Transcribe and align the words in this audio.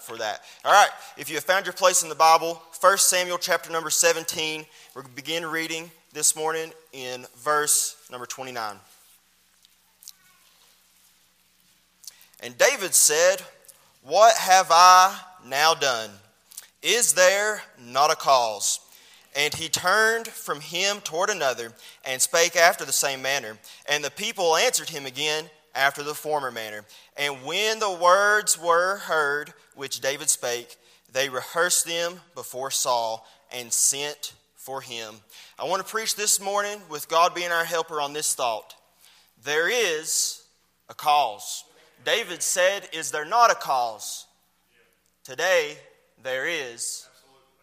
for 0.00 0.16
that. 0.16 0.42
All 0.64 0.72
right, 0.72 0.90
if 1.16 1.28
you 1.28 1.34
have 1.36 1.44
found 1.44 1.66
your 1.66 1.72
place 1.72 2.02
in 2.02 2.08
the 2.08 2.14
Bible, 2.14 2.62
1 2.80 2.98
Samuel 2.98 3.38
chapter 3.38 3.70
number 3.70 3.90
17, 3.90 4.64
we're 4.94 5.02
going 5.02 5.10
to 5.10 5.16
begin 5.16 5.44
reading 5.44 5.90
this 6.12 6.36
morning 6.36 6.72
in 6.92 7.26
verse 7.38 7.96
number 8.10 8.26
29. 8.26 8.76
And 12.42 12.58
David 12.58 12.94
said, 12.94 13.42
What 14.02 14.36
have 14.36 14.68
I 14.70 15.18
now 15.46 15.74
done? 15.74 16.10
Is 16.82 17.14
there 17.14 17.62
not 17.78 18.10
a 18.10 18.16
cause? 18.16 18.80
And 19.34 19.54
he 19.54 19.68
turned 19.68 20.28
from 20.28 20.60
him 20.60 21.00
toward 21.00 21.30
another 21.30 21.72
and 22.04 22.20
spake 22.20 22.56
after 22.56 22.84
the 22.84 22.92
same 22.92 23.22
manner. 23.22 23.56
And 23.88 24.04
the 24.04 24.10
people 24.10 24.56
answered 24.56 24.90
him 24.90 25.06
again 25.06 25.48
after 25.74 26.02
the 26.02 26.14
former 26.14 26.50
manner. 26.50 26.84
And 27.16 27.44
when 27.44 27.78
the 27.78 27.90
words 27.90 28.60
were 28.60 28.98
heard 28.98 29.52
which 29.74 30.00
David 30.00 30.28
spake, 30.28 30.76
they 31.12 31.28
rehearsed 31.28 31.86
them 31.86 32.20
before 32.34 32.70
Saul 32.70 33.26
and 33.52 33.72
sent 33.72 34.34
for 34.56 34.80
him. 34.80 35.14
I 35.58 35.64
want 35.64 35.84
to 35.84 35.90
preach 35.90 36.14
this 36.16 36.40
morning 36.40 36.78
with 36.88 37.08
God 37.08 37.34
being 37.34 37.50
our 37.50 37.64
helper 37.64 38.00
on 38.00 38.12
this 38.12 38.34
thought. 38.34 38.74
There 39.44 39.68
is 39.68 40.42
a 40.88 40.94
cause. 40.94 41.64
David 42.04 42.42
said, 42.42 42.88
Is 42.92 43.10
there 43.10 43.24
not 43.24 43.50
a 43.50 43.54
cause? 43.54 44.26
Today, 45.24 45.76
there 46.22 46.46
is 46.46 47.08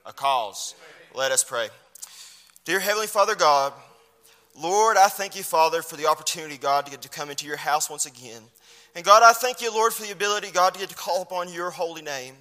a 0.05 0.13
cause. 0.13 0.75
Let 1.13 1.31
us 1.31 1.44
pray. 1.44 1.69
Dear 2.66 2.80
Heavenly 2.80 3.07
Father 3.07 3.35
God, 3.35 3.73
Lord, 4.61 4.97
I 4.97 5.07
thank 5.07 5.37
you, 5.37 5.43
Father, 5.43 5.81
for 5.81 5.95
the 5.95 6.07
opportunity, 6.07 6.57
God, 6.57 6.85
to 6.85 6.91
get 6.91 7.01
to 7.03 7.09
come 7.09 7.29
into 7.29 7.47
your 7.47 7.57
house 7.57 7.89
once 7.89 8.05
again. 8.05 8.41
And 8.93 9.05
God, 9.05 9.23
I 9.23 9.31
thank 9.31 9.61
you, 9.61 9.73
Lord, 9.73 9.93
for 9.93 10.03
the 10.03 10.11
ability, 10.11 10.51
God, 10.51 10.73
to 10.73 10.79
get 10.79 10.89
to 10.89 10.95
call 10.95 11.21
upon 11.21 11.53
your 11.53 11.69
holy 11.69 12.01
name. 12.01 12.35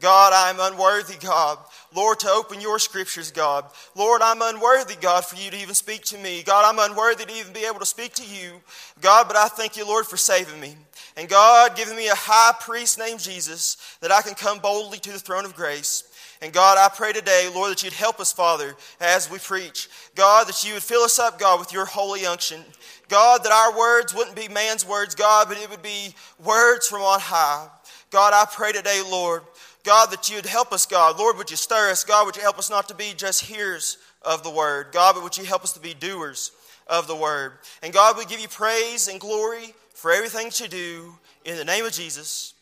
God, 0.00 0.32
I'm 0.34 0.72
unworthy, 0.72 1.16
God. 1.16 1.58
Lord, 1.94 2.20
to 2.20 2.28
open 2.28 2.60
your 2.60 2.78
scriptures, 2.78 3.32
God. 3.32 3.64
Lord, 3.94 4.20
I'm 4.22 4.42
unworthy, 4.42 4.94
God, 5.00 5.24
for 5.24 5.36
you 5.36 5.50
to 5.50 5.56
even 5.56 5.74
speak 5.74 6.02
to 6.04 6.18
me. 6.18 6.42
God, 6.42 6.64
I'm 6.66 6.90
unworthy 6.90 7.24
to 7.24 7.32
even 7.32 7.52
be 7.52 7.64
able 7.64 7.80
to 7.80 7.86
speak 7.86 8.12
to 8.14 8.24
you. 8.24 8.60
God, 9.00 9.26
but 9.26 9.36
I 9.36 9.48
thank 9.48 9.76
you, 9.76 9.86
Lord, 9.86 10.06
for 10.06 10.18
saving 10.18 10.60
me. 10.60 10.76
And 11.16 11.28
God, 11.28 11.76
giving 11.76 11.96
me 11.96 12.08
a 12.08 12.14
high 12.14 12.54
priest 12.60 12.98
named 12.98 13.20
Jesus 13.20 13.96
that 14.02 14.12
I 14.12 14.20
can 14.20 14.34
come 14.34 14.58
boldly 14.58 14.98
to 14.98 15.12
the 15.12 15.18
throne 15.18 15.46
of 15.46 15.56
grace. 15.56 16.04
And 16.42 16.52
God, 16.52 16.76
I 16.78 16.94
pray 16.94 17.12
today, 17.12 17.50
Lord, 17.52 17.70
that 17.70 17.82
you'd 17.82 17.92
help 17.94 18.20
us, 18.20 18.32
Father, 18.32 18.76
as 19.00 19.30
we 19.30 19.38
preach. 19.38 19.88
God, 20.14 20.46
that 20.48 20.66
you 20.66 20.74
would 20.74 20.82
fill 20.82 21.02
us 21.02 21.18
up, 21.18 21.38
God, 21.38 21.58
with 21.58 21.72
your 21.72 21.86
holy 21.86 22.26
unction. 22.26 22.62
God, 23.08 23.42
that 23.44 23.52
our 23.52 23.76
words 23.76 24.14
wouldn't 24.14 24.36
be 24.36 24.48
man's 24.48 24.86
words, 24.86 25.14
God, 25.14 25.48
but 25.48 25.58
it 25.58 25.70
would 25.70 25.82
be 25.82 26.14
words 26.44 26.88
from 26.88 27.02
on 27.02 27.20
high. 27.20 27.68
God, 28.10 28.34
I 28.34 28.44
pray 28.50 28.72
today, 28.72 29.02
Lord, 29.08 29.42
God, 29.82 30.10
that 30.10 30.28
you'd 30.28 30.46
help 30.46 30.72
us, 30.72 30.84
God. 30.84 31.18
Lord, 31.18 31.38
would 31.38 31.50
you 31.50 31.56
stir 31.56 31.90
us? 31.90 32.04
God, 32.04 32.26
would 32.26 32.36
you 32.36 32.42
help 32.42 32.58
us 32.58 32.68
not 32.68 32.88
to 32.88 32.94
be 32.94 33.14
just 33.16 33.44
hearers 33.44 33.98
of 34.22 34.42
the 34.42 34.50
word? 34.50 34.88
God, 34.92 35.14
but 35.14 35.24
would 35.24 35.38
you 35.38 35.44
help 35.44 35.62
us 35.62 35.72
to 35.72 35.80
be 35.80 35.94
doers 35.94 36.52
of 36.86 37.06
the 37.06 37.16
word? 37.16 37.52
And 37.82 37.92
God, 37.92 38.18
we 38.18 38.26
give 38.26 38.40
you 38.40 38.48
praise 38.48 39.08
and 39.08 39.20
glory 39.20 39.74
for 39.94 40.12
everything 40.12 40.46
that 40.46 40.60
you 40.60 40.68
do. 40.68 41.14
In 41.44 41.56
the 41.56 41.64
name 41.64 41.84
of 41.84 41.92
Jesus, 41.92 42.54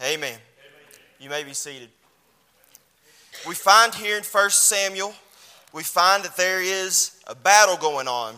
amen. 0.00 0.14
amen. 0.18 0.38
You 1.18 1.30
may 1.30 1.42
be 1.42 1.54
seated 1.54 1.88
we 3.46 3.54
find 3.54 3.94
here 3.94 4.16
in 4.16 4.24
1 4.24 4.50
Samuel, 4.50 5.14
we 5.72 5.82
find 5.82 6.24
that 6.24 6.36
there 6.36 6.60
is 6.60 7.20
a 7.26 7.34
battle 7.34 7.76
going 7.76 8.08
on. 8.08 8.34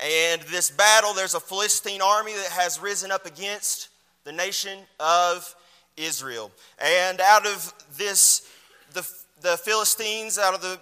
And 0.00 0.42
this 0.42 0.70
battle, 0.70 1.14
there's 1.14 1.34
a 1.34 1.40
Philistine 1.40 2.02
army 2.02 2.32
that 2.32 2.50
has 2.50 2.80
risen 2.80 3.10
up 3.10 3.26
against 3.26 3.90
the 4.24 4.32
nation 4.32 4.78
of 4.98 5.54
Israel. 5.96 6.50
And 6.78 7.20
out 7.20 7.46
of 7.46 7.72
this, 7.96 8.50
the, 8.92 9.08
the 9.40 9.56
Philistines, 9.56 10.38
out 10.38 10.54
of 10.54 10.62
the 10.62 10.78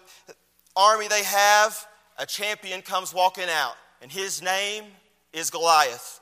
army 0.74 1.08
they 1.08 1.24
have, 1.24 1.86
a 2.18 2.26
champion 2.26 2.82
comes 2.82 3.12
walking 3.12 3.48
out. 3.50 3.74
And 4.00 4.10
his 4.10 4.42
name 4.42 4.84
is 5.32 5.50
Goliath. 5.50 6.20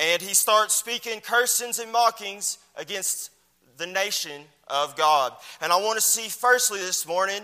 And 0.00 0.20
he 0.20 0.34
starts 0.34 0.74
speaking 0.74 1.20
cursings 1.20 1.78
and 1.78 1.90
mockings 1.90 2.58
against 2.76 3.30
the 3.78 3.86
nation 3.86 4.42
of 4.68 4.96
God. 4.96 5.32
And 5.60 5.72
I 5.72 5.76
want 5.76 5.96
to 5.96 6.04
see, 6.04 6.28
firstly, 6.28 6.80
this 6.80 7.06
morning, 7.06 7.42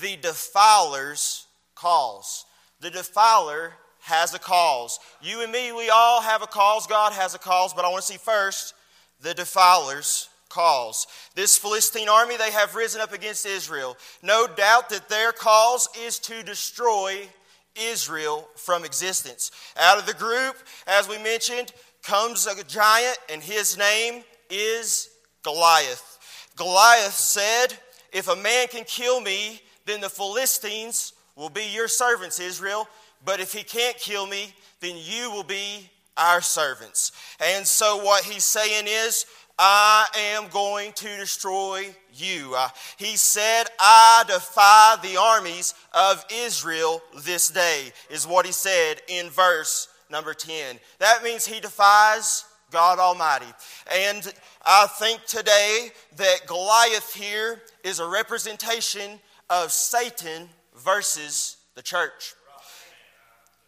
the 0.00 0.16
defiler's 0.16 1.46
cause. 1.74 2.44
The 2.80 2.90
defiler 2.90 3.72
has 4.00 4.34
a 4.34 4.38
cause. 4.38 4.98
You 5.20 5.42
and 5.42 5.52
me, 5.52 5.72
we 5.72 5.90
all 5.90 6.20
have 6.20 6.42
a 6.42 6.46
cause. 6.46 6.86
God 6.86 7.12
has 7.12 7.34
a 7.34 7.38
cause. 7.38 7.72
But 7.72 7.84
I 7.84 7.88
want 7.88 8.02
to 8.04 8.12
see 8.12 8.18
first 8.18 8.74
the 9.20 9.34
defiler's 9.34 10.28
cause. 10.48 11.06
This 11.34 11.56
Philistine 11.56 12.08
army, 12.08 12.36
they 12.36 12.50
have 12.50 12.74
risen 12.74 13.00
up 13.00 13.12
against 13.12 13.46
Israel. 13.46 13.96
No 14.22 14.46
doubt 14.46 14.90
that 14.90 15.08
their 15.08 15.32
cause 15.32 15.88
is 16.04 16.18
to 16.20 16.42
destroy 16.42 17.28
Israel 17.74 18.48
from 18.56 18.84
existence. 18.84 19.50
Out 19.78 19.98
of 19.98 20.06
the 20.06 20.14
group, 20.14 20.56
as 20.86 21.08
we 21.08 21.18
mentioned, 21.18 21.72
comes 22.02 22.46
a 22.46 22.62
giant, 22.64 23.16
and 23.30 23.42
his 23.42 23.78
name 23.78 24.24
is 24.50 25.08
Goliath. 25.42 26.11
Goliath 26.56 27.14
said, 27.14 27.68
If 28.12 28.28
a 28.28 28.36
man 28.36 28.68
can 28.68 28.84
kill 28.84 29.20
me, 29.20 29.60
then 29.86 30.00
the 30.00 30.08
Philistines 30.08 31.12
will 31.36 31.50
be 31.50 31.64
your 31.72 31.88
servants, 31.88 32.40
Israel. 32.40 32.88
But 33.24 33.40
if 33.40 33.52
he 33.52 33.62
can't 33.62 33.96
kill 33.96 34.26
me, 34.26 34.52
then 34.80 34.96
you 34.96 35.30
will 35.30 35.44
be 35.44 35.88
our 36.16 36.40
servants. 36.40 37.12
And 37.40 37.66
so 37.66 38.02
what 38.04 38.24
he's 38.24 38.44
saying 38.44 38.84
is, 38.86 39.26
I 39.58 40.06
am 40.34 40.48
going 40.48 40.92
to 40.94 41.16
destroy 41.18 41.94
you. 42.14 42.54
Uh, 42.56 42.68
he 42.96 43.16
said, 43.16 43.64
I 43.78 44.24
defy 44.26 44.96
the 45.02 45.18
armies 45.18 45.74
of 45.92 46.24
Israel 46.32 47.02
this 47.18 47.48
day, 47.48 47.92
is 48.10 48.26
what 48.26 48.46
he 48.46 48.52
said 48.52 49.02
in 49.08 49.28
verse 49.30 49.88
number 50.10 50.34
10. 50.34 50.78
That 50.98 51.22
means 51.22 51.46
he 51.46 51.60
defies 51.60 52.44
God 52.72 52.98
Almighty. 52.98 53.46
And 53.94 54.32
I 54.64 54.86
think 54.98 55.24
today 55.26 55.88
that 56.16 56.46
Goliath 56.46 57.14
here 57.14 57.62
is 57.84 58.00
a 58.00 58.06
representation 58.06 59.20
of 59.50 59.70
Satan 59.70 60.48
versus 60.76 61.58
the 61.74 61.82
church. 61.82 62.34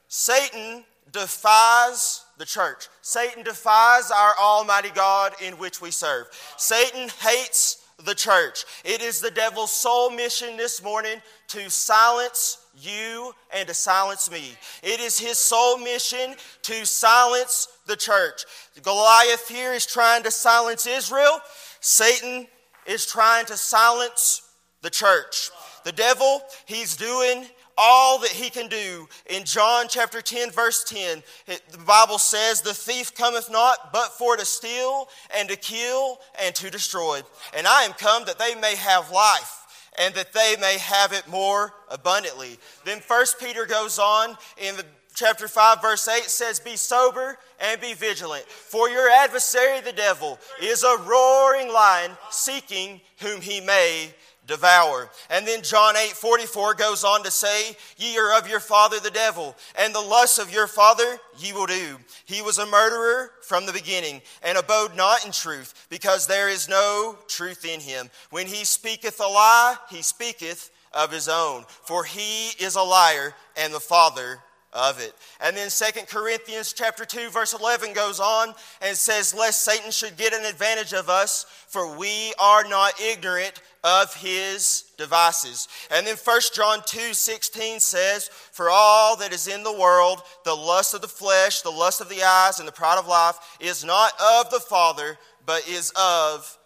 Satan 0.08 0.84
defies 1.12 2.24
the 2.38 2.44
church. 2.44 2.88
Satan 3.02 3.44
defies 3.44 4.10
our 4.10 4.34
Almighty 4.40 4.90
God 4.90 5.34
in 5.42 5.54
which 5.54 5.80
we 5.80 5.90
serve. 5.90 6.26
Satan 6.56 7.08
hates 7.20 7.84
the 8.04 8.14
church. 8.14 8.64
It 8.84 9.02
is 9.02 9.20
the 9.20 9.30
devil's 9.30 9.70
sole 9.70 10.10
mission 10.10 10.56
this 10.56 10.82
morning 10.82 11.20
to 11.48 11.70
silence 11.70 12.63
you 12.76 13.32
and 13.54 13.68
to 13.68 13.74
silence 13.74 14.30
me. 14.30 14.52
It 14.82 15.00
is 15.00 15.18
his 15.18 15.38
sole 15.38 15.78
mission 15.78 16.34
to 16.62 16.84
silence 16.86 17.68
the 17.86 17.96
church. 17.96 18.44
Goliath 18.82 19.48
here 19.48 19.72
is 19.72 19.86
trying 19.86 20.22
to 20.24 20.30
silence 20.30 20.86
Israel. 20.86 21.40
Satan 21.80 22.46
is 22.86 23.06
trying 23.06 23.46
to 23.46 23.56
silence 23.56 24.42
the 24.82 24.90
church. 24.90 25.50
The 25.84 25.92
devil, 25.92 26.42
he's 26.66 26.96
doing 26.96 27.46
all 27.76 28.20
that 28.20 28.30
he 28.30 28.50
can 28.50 28.68
do. 28.68 29.08
In 29.28 29.44
John 29.44 29.86
chapter 29.88 30.20
10, 30.20 30.50
verse 30.50 30.84
10, 30.84 31.22
it, 31.46 31.62
the 31.70 31.78
Bible 31.78 32.18
says, 32.18 32.60
The 32.60 32.74
thief 32.74 33.14
cometh 33.14 33.50
not 33.50 33.92
but 33.92 34.12
for 34.12 34.36
to 34.36 34.44
steal 34.44 35.08
and 35.36 35.48
to 35.48 35.56
kill 35.56 36.18
and 36.42 36.54
to 36.54 36.70
destroy. 36.70 37.20
And 37.56 37.66
I 37.66 37.82
am 37.82 37.92
come 37.92 38.24
that 38.26 38.38
they 38.38 38.54
may 38.54 38.76
have 38.76 39.10
life 39.10 39.63
and 39.98 40.14
that 40.14 40.32
they 40.32 40.56
may 40.60 40.78
have 40.78 41.12
it 41.12 41.26
more 41.28 41.72
abundantly. 41.90 42.58
Then 42.84 43.00
First 43.00 43.38
Peter 43.38 43.66
goes 43.66 43.98
on 43.98 44.36
in 44.58 44.76
the 44.76 44.84
chapter 45.14 45.46
5 45.46 45.80
verse 45.80 46.08
8 46.08 46.24
says 46.24 46.58
be 46.58 46.76
sober 46.76 47.38
and 47.60 47.80
be 47.80 47.94
vigilant 47.94 48.44
for 48.46 48.90
your 48.90 49.08
adversary 49.08 49.80
the 49.80 49.92
devil 49.92 50.40
is 50.60 50.82
a 50.82 50.96
roaring 51.06 51.72
lion 51.72 52.10
seeking 52.30 53.00
whom 53.20 53.40
he 53.40 53.60
may 53.60 54.12
devour. 54.46 55.10
And 55.30 55.46
then 55.46 55.62
John 55.62 55.96
8 55.96 56.10
44 56.10 56.74
goes 56.74 57.04
on 57.04 57.22
to 57.24 57.30
say, 57.30 57.76
Ye 57.96 58.18
are 58.18 58.38
of 58.38 58.48
your 58.48 58.60
father 58.60 59.00
the 59.00 59.10
devil, 59.10 59.56
and 59.78 59.94
the 59.94 60.00
lusts 60.00 60.38
of 60.38 60.52
your 60.52 60.66
father 60.66 61.18
ye 61.38 61.52
will 61.52 61.66
do. 61.66 61.98
He 62.24 62.42
was 62.42 62.58
a 62.58 62.66
murderer 62.66 63.32
from 63.42 63.66
the 63.66 63.72
beginning, 63.72 64.22
and 64.42 64.58
abode 64.58 64.96
not 64.96 65.24
in 65.24 65.32
truth, 65.32 65.86
because 65.90 66.26
there 66.26 66.48
is 66.48 66.68
no 66.68 67.18
truth 67.28 67.64
in 67.64 67.80
him. 67.80 68.10
When 68.30 68.46
he 68.46 68.64
speaketh 68.64 69.20
a 69.20 69.26
lie, 69.26 69.76
he 69.90 70.02
speaketh 70.02 70.70
of 70.92 71.10
his 71.10 71.28
own, 71.28 71.64
for 71.68 72.04
he 72.04 72.50
is 72.60 72.76
a 72.76 72.82
liar 72.82 73.34
and 73.56 73.74
the 73.74 73.80
father 73.80 74.40
of 74.74 75.00
it. 75.00 75.14
And 75.40 75.56
then 75.56 75.70
Second 75.70 76.08
Corinthians 76.08 76.72
chapter 76.72 77.04
2 77.04 77.30
verse 77.30 77.54
11 77.54 77.92
goes 77.92 78.20
on 78.20 78.54
and 78.82 78.96
says 78.96 79.34
lest 79.34 79.64
Satan 79.64 79.90
should 79.90 80.16
get 80.16 80.32
an 80.32 80.44
advantage 80.44 80.92
of 80.92 81.08
us 81.08 81.46
for 81.68 81.96
we 81.96 82.32
are 82.38 82.64
not 82.64 83.00
ignorant 83.00 83.60
of 83.84 84.14
his 84.14 84.84
devices. 84.96 85.68
And 85.90 86.06
then 86.06 86.16
First 86.16 86.54
John 86.54 86.80
2 86.86 87.12
16 87.12 87.80
says, 87.80 88.28
For 88.28 88.70
all 88.70 89.16
that 89.16 89.32
is 89.32 89.46
in 89.46 89.62
the 89.62 89.78
world, 89.78 90.22
the 90.44 90.54
lust 90.54 90.94
of 90.94 91.02
the 91.02 91.08
flesh, 91.08 91.60
the 91.60 91.70
lust 91.70 92.00
of 92.00 92.08
the 92.08 92.22
eyes, 92.22 92.58
and 92.58 92.66
the 92.66 92.72
pride 92.72 92.98
of 92.98 93.06
life, 93.06 93.36
is 93.60 93.84
not 93.84 94.12
of 94.20 94.50
the 94.50 94.60
Father, 94.60 95.18
but 95.44 95.68
is 95.68 95.92
of 96.00 96.58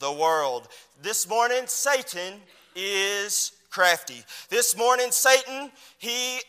the 0.00 0.12
world. 0.12 0.68
This 1.00 1.28
morning, 1.28 1.62
Satan 1.66 2.40
is 2.74 3.52
crafty. 3.70 4.24
This 4.48 4.76
morning, 4.76 5.08
Satan, 5.10 5.70
he 5.98 6.40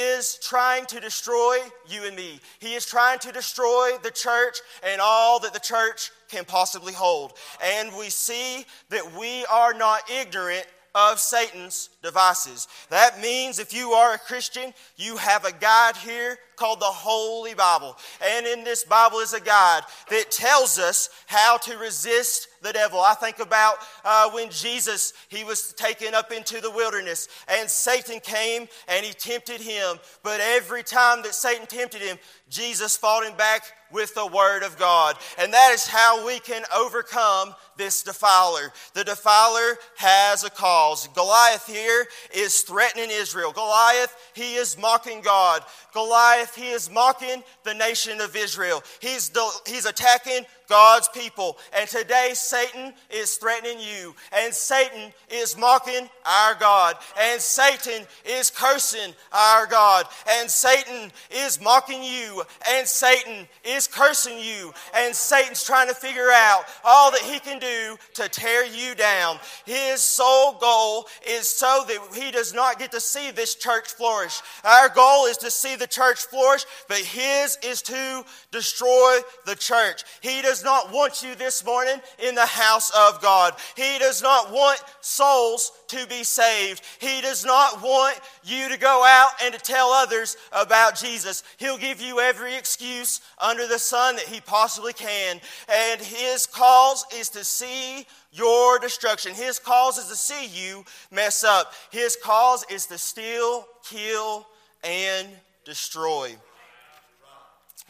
is 0.00 0.38
trying 0.42 0.86
to 0.86 1.00
destroy 1.00 1.58
you 1.88 2.04
and 2.06 2.16
me. 2.16 2.40
He 2.58 2.74
is 2.74 2.86
trying 2.86 3.18
to 3.20 3.32
destroy 3.32 3.92
the 4.02 4.10
church 4.10 4.58
and 4.84 5.00
all 5.00 5.40
that 5.40 5.52
the 5.52 5.60
church 5.60 6.10
can 6.28 6.44
possibly 6.44 6.92
hold. 6.92 7.34
And 7.62 7.94
we 7.96 8.08
see 8.08 8.64
that 8.90 9.18
we 9.18 9.44
are 9.46 9.74
not 9.74 10.10
ignorant 10.10 10.66
of 10.94 11.18
Satan's 11.18 11.88
devices. 12.02 12.68
That 12.90 13.20
means 13.20 13.58
if 13.58 13.74
you 13.74 13.92
are 13.92 14.14
a 14.14 14.18
Christian, 14.18 14.74
you 14.96 15.16
have 15.16 15.44
a 15.44 15.52
guide 15.52 15.96
here 15.96 16.38
called 16.62 16.78
the 16.78 16.84
Holy 16.84 17.54
Bible. 17.54 17.98
And 18.24 18.46
in 18.46 18.62
this 18.62 18.84
Bible 18.84 19.18
is 19.18 19.32
a 19.32 19.40
guide 19.40 19.82
that 20.10 20.30
tells 20.30 20.78
us 20.78 21.10
how 21.26 21.56
to 21.56 21.76
resist 21.76 22.46
the 22.62 22.72
devil. 22.72 23.00
I 23.00 23.14
think 23.14 23.40
about 23.40 23.78
uh, 24.04 24.30
when 24.30 24.48
Jesus, 24.48 25.12
he 25.28 25.42
was 25.42 25.72
taken 25.72 26.14
up 26.14 26.30
into 26.30 26.60
the 26.60 26.70
wilderness 26.70 27.26
and 27.48 27.68
Satan 27.68 28.20
came 28.20 28.68
and 28.86 29.04
he 29.04 29.12
tempted 29.12 29.60
him. 29.60 29.96
But 30.22 30.38
every 30.40 30.84
time 30.84 31.22
that 31.22 31.34
Satan 31.34 31.66
tempted 31.66 32.00
him, 32.00 32.16
Jesus 32.48 32.96
fought 32.96 33.26
him 33.26 33.36
back 33.36 33.62
with 33.90 34.14
the 34.14 34.26
Word 34.26 34.62
of 34.62 34.78
God. 34.78 35.16
And 35.38 35.52
that 35.52 35.72
is 35.72 35.86
how 35.86 36.26
we 36.26 36.38
can 36.38 36.62
overcome 36.74 37.54
this 37.76 38.02
defiler. 38.02 38.72
The 38.94 39.04
defiler 39.04 39.76
has 39.96 40.44
a 40.44 40.50
cause. 40.50 41.08
Goliath 41.08 41.66
here 41.66 42.06
is 42.34 42.60
threatening 42.62 43.10
Israel. 43.10 43.52
Goliath, 43.52 44.14
he 44.34 44.54
is 44.54 44.78
mocking 44.78 45.20
God. 45.20 45.62
Goliath, 45.92 46.51
he 46.54 46.70
is 46.70 46.90
mocking 46.90 47.42
the 47.64 47.74
nation 47.74 48.20
of 48.20 48.36
Israel. 48.36 48.82
He's, 49.00 49.30
he's 49.66 49.86
attacking 49.86 50.44
God's 50.72 51.08
people. 51.08 51.58
And 51.78 51.86
today, 51.86 52.30
Satan 52.32 52.94
is 53.10 53.34
threatening 53.34 53.78
you. 53.78 54.14
And 54.32 54.54
Satan 54.54 55.12
is 55.30 55.54
mocking 55.54 56.08
our 56.24 56.54
God. 56.54 56.96
And 57.20 57.38
Satan 57.38 58.06
is 58.24 58.48
cursing 58.48 59.12
our 59.34 59.66
God. 59.66 60.06
And 60.30 60.48
Satan 60.48 61.12
is 61.30 61.60
mocking 61.60 62.02
you. 62.02 62.42
And 62.70 62.88
Satan 62.88 63.46
is 63.64 63.86
cursing 63.86 64.38
you. 64.38 64.72
And 64.96 65.14
Satan's 65.14 65.62
trying 65.62 65.88
to 65.88 65.94
figure 65.94 66.30
out 66.32 66.64
all 66.82 67.10
that 67.10 67.20
he 67.20 67.38
can 67.38 67.58
do 67.58 67.98
to 68.14 68.30
tear 68.30 68.64
you 68.64 68.94
down. 68.94 69.40
His 69.66 70.00
sole 70.00 70.54
goal 70.54 71.06
is 71.28 71.46
so 71.46 71.84
that 71.86 71.98
he 72.14 72.30
does 72.30 72.54
not 72.54 72.78
get 72.78 72.92
to 72.92 73.00
see 73.00 73.30
this 73.30 73.56
church 73.56 73.92
flourish. 73.92 74.40
Our 74.64 74.88
goal 74.88 75.26
is 75.26 75.36
to 75.38 75.50
see 75.50 75.76
the 75.76 75.86
church 75.86 76.20
flourish, 76.20 76.64
but 76.88 76.96
his 76.96 77.58
is 77.62 77.82
to 77.82 78.24
destroy 78.50 79.18
the 79.44 79.54
church. 79.54 80.04
He 80.22 80.40
does 80.40 80.61
not 80.64 80.92
want 80.92 81.22
you 81.22 81.34
this 81.34 81.64
morning 81.64 81.96
in 82.18 82.34
the 82.34 82.46
house 82.46 82.90
of 82.90 83.20
God. 83.20 83.54
He 83.76 83.98
does 83.98 84.22
not 84.22 84.50
want 84.52 84.82
souls 85.00 85.72
to 85.88 86.06
be 86.06 86.24
saved. 86.24 86.82
He 87.00 87.20
does 87.20 87.44
not 87.44 87.82
want 87.82 88.18
you 88.44 88.68
to 88.68 88.78
go 88.78 89.04
out 89.06 89.30
and 89.42 89.54
to 89.54 89.60
tell 89.60 89.90
others 89.90 90.36
about 90.52 90.96
Jesus. 90.96 91.42
He'll 91.58 91.78
give 91.78 92.00
you 92.00 92.20
every 92.20 92.54
excuse 92.54 93.20
under 93.38 93.66
the 93.66 93.78
sun 93.78 94.16
that 94.16 94.24
he 94.24 94.40
possibly 94.40 94.92
can. 94.92 95.40
And 95.68 96.00
his 96.00 96.46
cause 96.46 97.04
is 97.14 97.28
to 97.30 97.44
see 97.44 98.06
your 98.32 98.78
destruction. 98.78 99.34
His 99.34 99.58
cause 99.58 99.98
is 99.98 100.08
to 100.08 100.16
see 100.16 100.46
you 100.46 100.84
mess 101.10 101.44
up. 101.44 101.74
His 101.90 102.16
cause 102.16 102.64
is 102.70 102.86
to 102.86 102.98
steal, 102.98 103.66
kill, 103.84 104.46
and 104.82 105.28
destroy. 105.64 106.34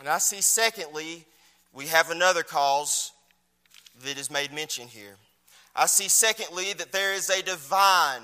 And 0.01 0.09
I 0.09 0.19
see, 0.19 0.41
secondly, 0.41 1.25
we 1.75 1.87
have 1.87 2.11
another 2.11 2.43
cause 2.43 3.13
that 4.05 4.19
is 4.19 4.31
made 4.31 4.53
mention 4.53 4.89
here. 4.89 5.17
I 5.75 5.87
see, 5.87 6.09
secondly, 6.09 6.73
that 6.75 6.93
there 6.93 7.15
is 7.15 7.31
a 7.31 7.43
divine 7.43 8.23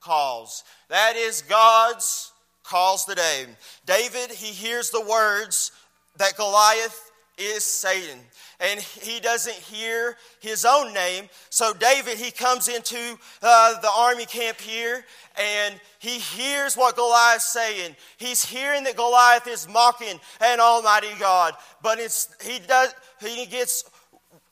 cause. 0.00 0.64
That 0.88 1.14
is 1.16 1.42
God's 1.42 2.32
cause 2.62 3.04
today. 3.04 3.46
David, 3.84 4.30
he 4.30 4.46
hears 4.46 4.90
the 4.90 5.02
words 5.02 5.72
that 6.16 6.36
Goliath 6.36 7.10
is 7.36 7.64
Satan. 7.64 8.18
And 8.60 8.80
he 8.80 9.20
doesn't 9.20 9.56
hear 9.56 10.16
his 10.40 10.64
own 10.64 10.94
name. 10.94 11.28
So 11.50 11.74
David, 11.74 12.16
he 12.16 12.30
comes 12.30 12.68
into 12.68 13.18
uh, 13.42 13.80
the 13.80 13.90
army 13.94 14.24
camp 14.24 14.60
here 14.60 15.04
and 15.38 15.78
he 15.98 16.18
hears 16.18 16.74
what 16.74 16.96
Goliath's 16.96 17.44
saying. 17.44 17.96
He's 18.16 18.44
hearing 18.44 18.84
that 18.84 18.96
Goliath 18.96 19.46
is 19.46 19.68
mocking 19.68 20.18
an 20.40 20.60
almighty 20.60 21.14
God. 21.20 21.54
But 21.82 21.98
it's, 21.98 22.34
he, 22.42 22.58
does, 22.60 22.94
he 23.20 23.46
gets 23.46 23.84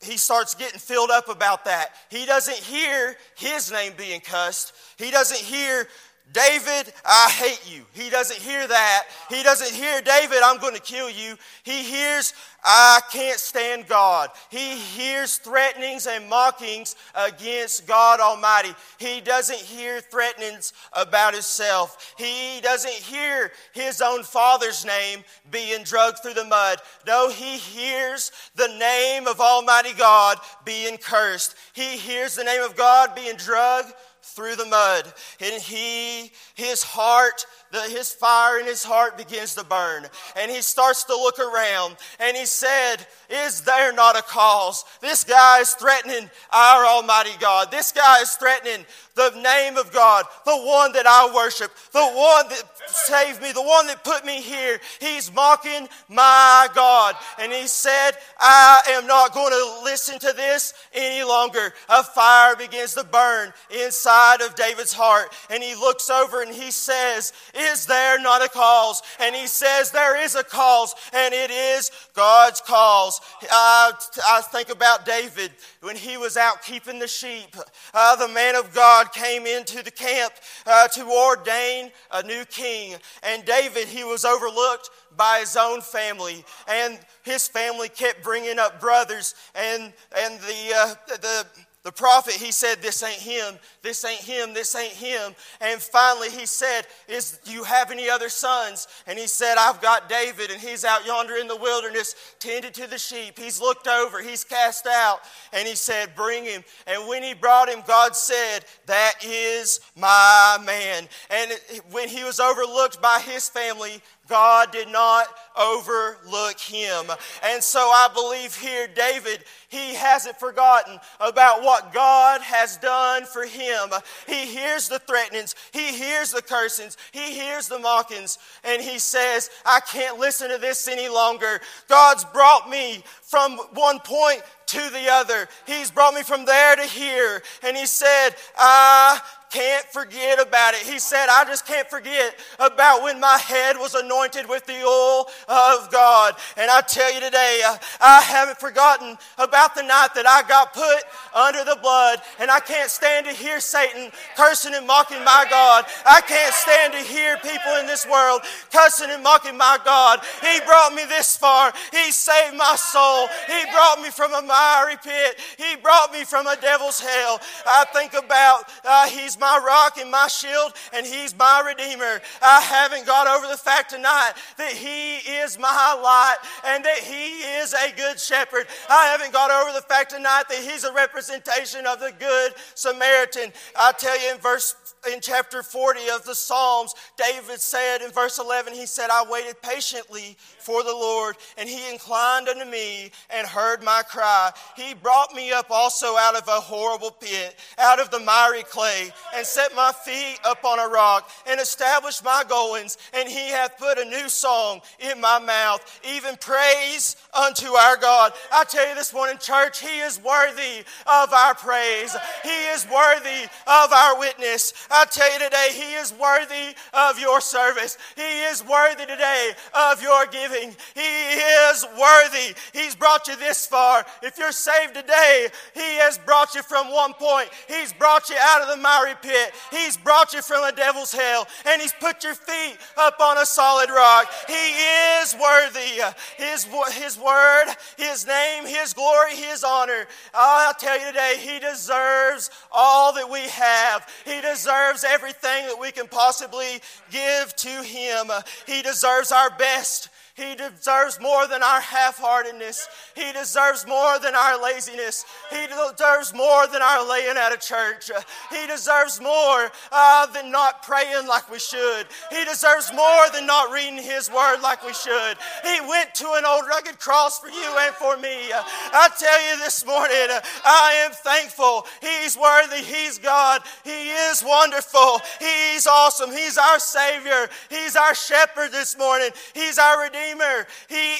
he 0.03 0.17
starts 0.17 0.53
getting 0.53 0.79
filled 0.79 1.09
up 1.09 1.29
about 1.29 1.65
that. 1.65 1.89
He 2.09 2.25
doesn't 2.25 2.57
hear 2.57 3.15
his 3.35 3.71
name 3.71 3.93
being 3.97 4.21
cussed. 4.21 4.73
He 4.97 5.09
doesn't 5.09 5.39
hear 5.39 5.87
David, 6.33 6.91
I 7.05 7.29
hate 7.29 7.61
you. 7.71 7.85
He 7.93 8.09
doesn't 8.09 8.39
hear 8.39 8.67
that. 8.67 9.03
He 9.29 9.43
doesn't 9.43 9.71
hear, 9.71 10.01
David, 10.01 10.39
I'm 10.43 10.59
going 10.59 10.73
to 10.75 10.81
kill 10.81 11.09
you. 11.09 11.37
He 11.63 11.83
hears, 11.83 12.33
I 12.63 12.99
can't 13.11 13.39
stand 13.39 13.87
God. 13.87 14.31
He 14.49 14.75
hears 14.75 15.37
threatenings 15.37 16.07
and 16.07 16.27
mockings 16.27 16.95
against 17.13 17.87
God 17.87 18.19
Almighty. 18.19 18.73
He 18.97 19.21
doesn't 19.21 19.59
hear 19.59 20.01
threatenings 20.01 20.73
about 20.93 21.33
himself. 21.33 22.15
He 22.17 22.59
doesn't 22.61 22.91
hear 22.91 23.51
his 23.73 24.01
own 24.01 24.23
father's 24.23 24.83
name 24.83 25.23
being 25.51 25.83
dragged 25.83 26.19
through 26.19 26.33
the 26.33 26.45
mud. 26.45 26.79
No, 27.07 27.29
he 27.29 27.57
hears 27.57 28.31
the 28.55 28.75
name 28.79 29.27
of 29.27 29.39
Almighty 29.39 29.93
God 29.93 30.39
being 30.65 30.97
cursed. 30.97 31.55
He 31.73 31.97
hears 31.97 32.35
the 32.35 32.43
name 32.43 32.63
of 32.63 32.75
God 32.75 33.15
being 33.15 33.35
dragged 33.37 33.93
through 34.33 34.55
the 34.55 34.65
mud. 34.65 35.13
And 35.39 35.61
he, 35.61 36.31
his 36.55 36.83
heart, 36.83 37.45
the, 37.75 37.81
his 37.89 38.11
fire 38.11 38.59
in 38.59 38.65
his 38.65 38.83
heart 38.83 39.17
begins 39.17 39.55
to 39.55 39.63
burn. 39.63 40.05
And 40.35 40.49
he 40.49 40.61
starts 40.61 41.03
to 41.05 41.13
look 41.13 41.39
around 41.39 41.97
and 42.19 42.35
he 42.35 42.45
said, 42.45 42.97
Is 43.29 43.61
there 43.61 43.93
not 43.93 44.17
a 44.17 44.21
cause? 44.21 44.85
This 45.01 45.23
guy 45.23 45.59
is 45.59 45.73
threatening 45.73 46.29
our 46.51 46.85
Almighty 46.85 47.37
God. 47.39 47.71
This 47.71 47.91
guy 47.91 48.21
is 48.21 48.31
threatening 48.35 48.85
the 49.15 49.31
name 49.41 49.77
of 49.77 49.91
God, 49.93 50.25
the 50.45 50.55
one 50.55 50.91
that 50.93 51.07
I 51.07 51.33
worship, 51.33 51.71
the 51.91 52.05
one 52.05 52.49
that 52.49 52.63
saved 52.87 53.41
me, 53.41 53.51
the 53.53 53.61
one 53.61 53.87
that 53.87 54.03
put 54.03 54.25
me 54.25 54.41
here. 54.41 54.79
He's 54.99 55.33
mocking 55.33 55.87
my 56.09 56.67
God. 56.75 57.15
And 57.39 57.51
he 57.51 57.67
said, 57.67 58.11
I 58.39 58.81
am 58.89 59.07
not 59.07 59.33
going 59.33 59.51
to 59.51 59.83
listen 59.83 60.19
to 60.19 60.33
this 60.35 60.73
any 60.93 61.23
longer. 61.23 61.73
A 61.89 62.03
fire 62.03 62.55
begins 62.55 62.93
to 62.95 63.03
burn 63.05 63.53
inside 63.69 64.41
of 64.41 64.55
David's 64.55 64.93
heart. 64.93 65.33
And 65.49 65.63
he 65.63 65.75
looks 65.75 66.09
over 66.09 66.41
and 66.41 66.53
he 66.53 66.71
says, 66.71 67.31
Is 67.71 67.85
there 67.85 68.19
not 68.19 68.43
a 68.43 68.49
cause? 68.49 69.01
And 69.19 69.35
he 69.35 69.47
says, 69.47 69.91
There 69.91 70.21
is 70.21 70.35
a 70.35 70.43
cause, 70.43 70.93
and 71.13 71.33
it 71.33 71.51
is 71.51 71.91
God's 72.13 72.61
cause. 72.61 73.21
Uh, 73.43 73.91
I 74.27 74.41
think 74.51 74.69
about 74.69 75.05
David 75.05 75.51
when 75.81 75.95
he 75.95 76.17
was 76.17 76.37
out 76.37 76.63
keeping 76.63 76.99
the 76.99 77.07
sheep. 77.07 77.55
Uh, 77.93 78.15
the 78.15 78.27
man 78.27 78.55
of 78.55 78.73
God 78.73 79.11
came 79.13 79.45
into 79.45 79.83
the 79.83 79.91
camp 79.91 80.33
uh, 80.65 80.87
to 80.89 81.05
ordain 81.05 81.91
a 82.11 82.23
new 82.23 82.45
king. 82.45 82.95
And 83.23 83.45
David, 83.45 83.87
he 83.87 84.03
was 84.03 84.25
overlooked 84.25 84.89
by 85.17 85.39
his 85.39 85.55
own 85.55 85.81
family. 85.81 86.43
And 86.67 86.99
his 87.23 87.47
family 87.47 87.89
kept 87.89 88.23
bringing 88.23 88.59
up 88.59 88.79
brothers. 88.79 89.35
And, 89.55 89.93
and 90.17 90.39
the, 90.39 90.73
uh, 90.75 90.95
the, 91.07 91.45
the 91.85 91.91
prophet, 91.91 92.33
he 92.33 92.51
said, 92.51 92.81
This 92.81 93.03
ain't 93.03 93.21
him, 93.21 93.59
this 93.83 94.03
ain't 94.03 94.19
him, 94.19 94.55
this 94.55 94.73
ain't 94.73 94.91
him. 94.91 95.35
And 95.61 95.79
finally 95.79 96.31
he 96.31 96.47
said, 96.47 96.87
Is 97.07 97.39
you 97.45 97.63
have 97.63 97.91
any 97.91 98.09
other 98.09 98.27
sons? 98.27 98.87
And 99.05 99.19
he 99.19 99.27
said, 99.27 99.57
I've 99.59 99.79
got 99.83 100.09
David, 100.09 100.49
and 100.49 100.59
he's 100.59 100.83
out 100.83 101.05
yonder 101.05 101.35
in 101.35 101.47
the 101.47 101.55
wilderness, 101.55 102.15
tended 102.39 102.73
to 102.73 102.87
the 102.87 102.97
sheep. 102.97 103.37
He's 103.37 103.61
looked 103.61 103.87
over, 103.87 104.23
he's 104.23 104.43
cast 104.43 104.87
out, 104.87 105.19
and 105.53 105.67
he 105.67 105.75
said, 105.75 106.15
Bring 106.15 106.43
him. 106.43 106.63
And 106.87 107.07
when 107.07 107.21
he 107.21 107.35
brought 107.35 107.69
him, 107.69 107.83
God 107.85 108.15
said, 108.15 108.65
That 108.87 109.13
is 109.23 109.79
my 109.95 110.57
man. 110.65 111.07
And 111.29 111.51
when 111.91 112.09
he 112.09 112.23
was 112.23 112.39
overlooked 112.39 112.99
by 112.99 113.21
his 113.23 113.47
family, 113.47 114.01
God 114.27 114.71
did 114.71 114.89
not 114.89 115.27
overlook 115.57 116.59
him. 116.59 117.05
And 117.43 117.61
so 117.61 117.79
I 117.79 118.09
believe 118.13 118.55
here, 118.55 118.87
David, 118.87 119.43
he 119.69 119.93
hasn't 119.93 120.39
forgotten 120.39 120.99
about 121.19 121.61
what 121.63 121.93
God 121.93 122.41
has 122.41 122.77
done 122.77 123.25
for 123.25 123.45
him. 123.45 123.89
He 124.27 124.45
hears 124.45 124.89
the 124.89 124.99
threatenings, 124.99 125.55
he 125.71 125.93
hears 125.95 126.31
the 126.31 126.41
cursings, 126.41 126.97
he 127.11 127.33
hears 127.33 127.67
the 127.67 127.79
mockings, 127.79 128.37
and 128.63 128.81
he 128.81 128.99
says, 128.99 129.49
I 129.65 129.79
can't 129.81 130.19
listen 130.19 130.49
to 130.49 130.57
this 130.57 130.87
any 130.87 131.09
longer. 131.09 131.61
God's 131.87 132.25
brought 132.25 132.69
me 132.69 133.03
from 133.21 133.57
one 133.73 133.99
point 133.99 134.41
to 134.67 134.89
the 134.89 135.09
other. 135.11 135.47
He's 135.67 135.91
brought 135.91 136.13
me 136.13 136.23
from 136.23 136.45
there 136.45 136.75
to 136.75 136.83
here. 136.83 137.41
And 137.63 137.77
he 137.77 137.85
said, 137.85 138.31
I 138.57 139.19
can't 139.55 139.85
forget 139.85 140.37
about 140.45 140.73
it. 140.73 140.81
He 140.81 140.99
said, 140.99 141.27
I 141.29 141.45
just 141.45 141.65
can't 141.65 141.87
forget 141.87 142.35
about 142.59 143.03
when 143.03 143.21
my 143.21 143.37
head 143.37 143.77
was 143.77 143.95
anointed 143.95 144.49
with 144.49 144.65
the 144.65 144.83
oil 144.83 145.27
of 145.47 145.89
God. 145.91 146.35
And 146.57 146.69
I 146.69 146.81
tell 146.81 147.13
you 147.13 147.21
today, 147.21 147.61
uh, 147.65 147.77
I 148.01 148.21
haven't 148.21 148.59
forgotten 148.59 149.17
about 149.37 149.73
the 149.73 149.83
night 149.83 150.09
that 150.15 150.27
I 150.27 150.45
got 150.49 150.73
put 150.73 151.03
under 151.33 151.63
the 151.63 151.79
blood. 151.81 152.19
And 152.39 152.51
I 152.51 152.59
can't 152.59 152.89
stand 152.89 153.27
to 153.27 153.31
hear 153.31 153.61
Satan 153.61 154.11
cursing 154.35 154.73
and 154.75 154.85
mocking 154.85 155.23
my 155.23 155.45
God. 155.49 155.85
I 156.05 156.19
can't 156.19 156.53
stand 156.53 156.91
to 156.91 156.99
hear 156.99 157.37
people 157.37 157.79
in 157.79 157.87
this 157.87 158.05
world 158.05 158.41
cussing 158.73 159.09
and 159.09 159.23
mocking 159.23 159.55
my 159.55 159.79
God. 159.85 160.19
He 160.41 160.59
brought 160.65 160.93
me 160.93 161.05
this 161.07 161.37
far. 161.37 161.71
He 161.93 162.11
saved 162.11 162.57
my 162.57 162.75
soul. 162.75 163.29
He 163.47 163.71
brought 163.71 164.01
me 164.01 164.09
from 164.09 164.33
a 164.33 164.41
miry 164.41 164.97
pit. 165.01 165.39
He 165.57 165.77
brought 165.77 166.11
me 166.11 166.25
from 166.25 166.45
a 166.45 166.57
devil's 166.57 166.99
hell. 166.99 167.39
I 167.65 167.85
think 167.93 168.13
about 168.13 168.65
uh, 168.83 169.07
He's 169.07 169.39
my 169.39 169.44
rock 169.65 169.97
and 169.97 170.11
my 170.11 170.27
shield, 170.27 170.73
and 170.93 171.05
He's 171.05 171.37
my 171.37 171.63
Redeemer. 171.65 172.21
I 172.41 172.61
haven't 172.61 173.05
got 173.05 173.27
over 173.27 173.47
the 173.47 173.57
fact 173.57 173.91
tonight 173.91 174.33
that 174.57 174.71
He 174.71 175.17
is 175.17 175.59
my 175.59 175.93
light 176.01 176.37
and 176.65 176.83
that 176.83 176.99
He 176.99 177.41
is 177.59 177.73
a 177.73 177.95
good 177.95 178.19
shepherd. 178.19 178.67
I 178.89 179.05
haven't 179.07 179.33
got 179.33 179.51
over 179.51 179.73
the 179.73 179.85
fact 179.85 180.11
tonight 180.11 180.43
that 180.49 180.59
He's 180.59 180.83
a 180.83 180.93
representation 180.93 181.85
of 181.85 181.99
the 181.99 182.13
good 182.19 182.53
Samaritan. 182.75 183.51
I 183.75 183.91
tell 183.93 184.19
you 184.21 184.33
in 184.33 184.39
verse 184.39 184.75
in 185.11 185.19
chapter 185.21 185.61
40 185.61 185.99
of 186.13 186.25
the 186.25 186.35
Psalms, 186.35 186.93
David 187.17 187.61
said 187.61 188.01
in 188.01 188.11
verse 188.11 188.39
11, 188.39 188.73
he 188.73 188.85
said, 188.85 189.09
I 189.11 189.23
waited 189.29 189.61
patiently 189.61 190.35
for 190.59 190.83
the 190.83 190.91
Lord, 190.91 191.37
and 191.57 191.69
he 191.69 191.91
inclined 191.91 192.49
unto 192.49 192.65
me 192.65 193.11
and 193.29 193.47
heard 193.47 193.83
my 193.83 194.01
cry. 194.07 194.51
He 194.75 194.93
brought 194.93 195.33
me 195.33 195.51
up 195.51 195.67
also 195.69 196.17
out 196.17 196.35
of 196.35 196.47
a 196.47 196.59
horrible 196.59 197.11
pit, 197.11 197.55
out 197.77 197.99
of 197.99 198.09
the 198.09 198.19
miry 198.19 198.63
clay, 198.63 199.11
and 199.35 199.45
set 199.45 199.75
my 199.75 199.91
feet 200.03 200.39
upon 200.49 200.79
a 200.79 200.87
rock, 200.87 201.29
and 201.47 201.59
established 201.59 202.23
my 202.23 202.43
goings, 202.47 202.97
and 203.13 203.27
he 203.27 203.49
hath 203.49 203.77
put 203.77 203.97
a 203.97 204.05
new 204.05 204.29
song 204.29 204.81
in 204.99 205.19
my 205.19 205.39
mouth, 205.39 206.01
even 206.07 206.35
praise 206.37 207.15
unto 207.33 207.73
our 207.73 207.97
God. 207.97 208.33
I 208.51 208.63
tell 208.65 208.87
you 208.87 208.95
this 208.95 209.13
morning, 209.13 209.37
church, 209.39 209.79
he 209.79 209.99
is 209.99 210.21
worthy 210.21 210.83
of 211.05 211.33
our 211.33 211.55
praise. 211.55 212.15
He 212.43 212.65
is 212.73 212.85
worthy 212.91 213.45
of 213.67 213.91
our 213.91 214.19
witness. 214.19 214.73
I 214.91 215.05
tell 215.05 215.31
you 215.33 215.39
today, 215.39 215.69
he 215.73 215.93
is 215.95 216.13
worthy 216.13 216.75
of 216.93 217.19
your 217.19 217.41
service. 217.41 217.97
He 218.15 218.43
is 218.43 218.63
worthy 218.65 219.05
today 219.05 219.51
of 219.73 220.01
your 220.01 220.25
giving. 220.27 220.75
He 220.93 221.01
is 221.01 221.85
worthy. 221.99 222.55
He's 222.73 222.95
brought 222.95 223.27
you 223.27 223.35
this 223.37 223.65
far. 223.65 224.05
If 224.21 224.37
you're 224.37 224.51
saved 224.51 224.95
today, 224.95 225.47
He 225.73 225.97
has 225.97 226.17
brought 226.17 226.55
you 226.55 226.63
from 226.63 226.91
one 226.91 227.13
point. 227.13 227.49
He's 227.67 227.93
brought 227.93 228.29
you 228.29 228.35
out 228.39 228.61
of 228.61 228.69
the 228.69 228.77
miry 228.77 229.14
pit. 229.15 229.53
He's 229.71 229.97
brought 229.97 230.33
you 230.33 230.41
from 230.41 230.63
a 230.63 230.71
devil's 230.71 231.11
hell, 231.11 231.47
and 231.65 231.81
He's 231.81 231.93
put 231.93 232.23
your 232.23 232.35
feet 232.35 232.77
up 232.97 233.19
on 233.19 233.37
a 233.37 233.45
solid 233.45 233.89
rock. 233.89 234.27
He 234.47 234.53
is 234.53 235.35
worthy. 235.41 236.01
His, 236.37 236.67
his 236.93 237.17
word, 237.19 237.65
His 237.97 238.27
name, 238.27 238.65
His 238.65 238.93
glory, 238.93 239.35
His 239.35 239.63
honor. 239.63 240.05
Oh, 240.33 240.65
I'll 240.67 240.73
tell 240.73 240.99
you 240.99 241.07
today, 241.07 241.35
He 241.39 241.59
deserves 241.59 242.49
all 242.71 243.13
that 243.13 243.29
we 243.29 243.41
have. 243.41 244.07
He 244.25 244.41
deserves 244.41 245.03
everything 245.03 245.67
that 245.67 245.79
we 245.79 245.91
can 245.91 246.07
possibly 246.07 246.81
give 247.11 247.55
to 247.57 247.83
Him. 247.83 248.31
He 248.65 248.81
deserves 248.81 249.31
our 249.31 249.49
best. 249.49 250.09
He 250.35 250.53
deserves 250.53 251.17
more 251.21 251.47
than 251.47 251.63
our 251.63 251.79
half 251.79 252.17
heartedness. 252.17 252.89
He 253.15 253.31
deserves 253.31 253.87
more 253.87 254.19
than 254.19 254.35
our 254.35 254.61
laziness. 254.61 255.23
He 255.49 255.65
deserves 255.65 256.33
more 256.33 256.67
than 256.67 256.81
our 256.81 257.07
laying 257.07 257.37
out 257.37 257.53
of 257.53 257.61
church. 257.61 258.11
He 258.51 258.67
deserves 258.67 259.21
more 259.21 259.71
uh, 259.93 260.25
than 260.27 260.51
not 260.51 260.83
praying 260.83 261.25
like 261.25 261.49
we 261.49 261.59
should. 261.59 262.07
He 262.29 262.43
deserves 262.43 262.91
more 262.93 263.29
than 263.31 263.45
not 263.45 263.71
reading 263.71 263.95
His 263.95 264.29
Word 264.29 264.59
like 264.61 264.85
we 264.85 264.91
should. 264.91 265.37
He 265.63 265.79
went 265.87 266.13
to 266.15 266.27
an 266.35 266.43
old 266.43 266.67
rugged 266.67 266.99
cross 266.99 267.39
for 267.39 267.47
you 267.47 267.77
and 267.79 267.95
for 267.95 268.17
me. 268.17 268.51
I 268.51 269.07
tell 269.17 269.39
you 269.49 269.63
this 269.63 269.85
morning, 269.85 270.35
I 270.65 271.05
am 271.05 271.11
thankful. 271.13 271.85
He's 272.01 272.35
worthy. 272.35 272.83
He's 272.83 273.19
God. 273.19 273.61
He 273.85 274.09
is 274.09 274.43
wonderful. 274.43 275.21
He's 275.39 275.87
awesome. 275.87 276.31
He's 276.33 276.57
our 276.57 276.79
Savior. 276.79 277.47
He's 277.69 277.95
our 277.95 278.13
shepherd 278.13 278.73
this 278.73 278.97
morning. 278.97 279.29
He's 279.53 279.79
our 279.79 280.03
Redeemer. 280.03 280.24
Redeemer. 280.25 280.67
He 280.87 281.13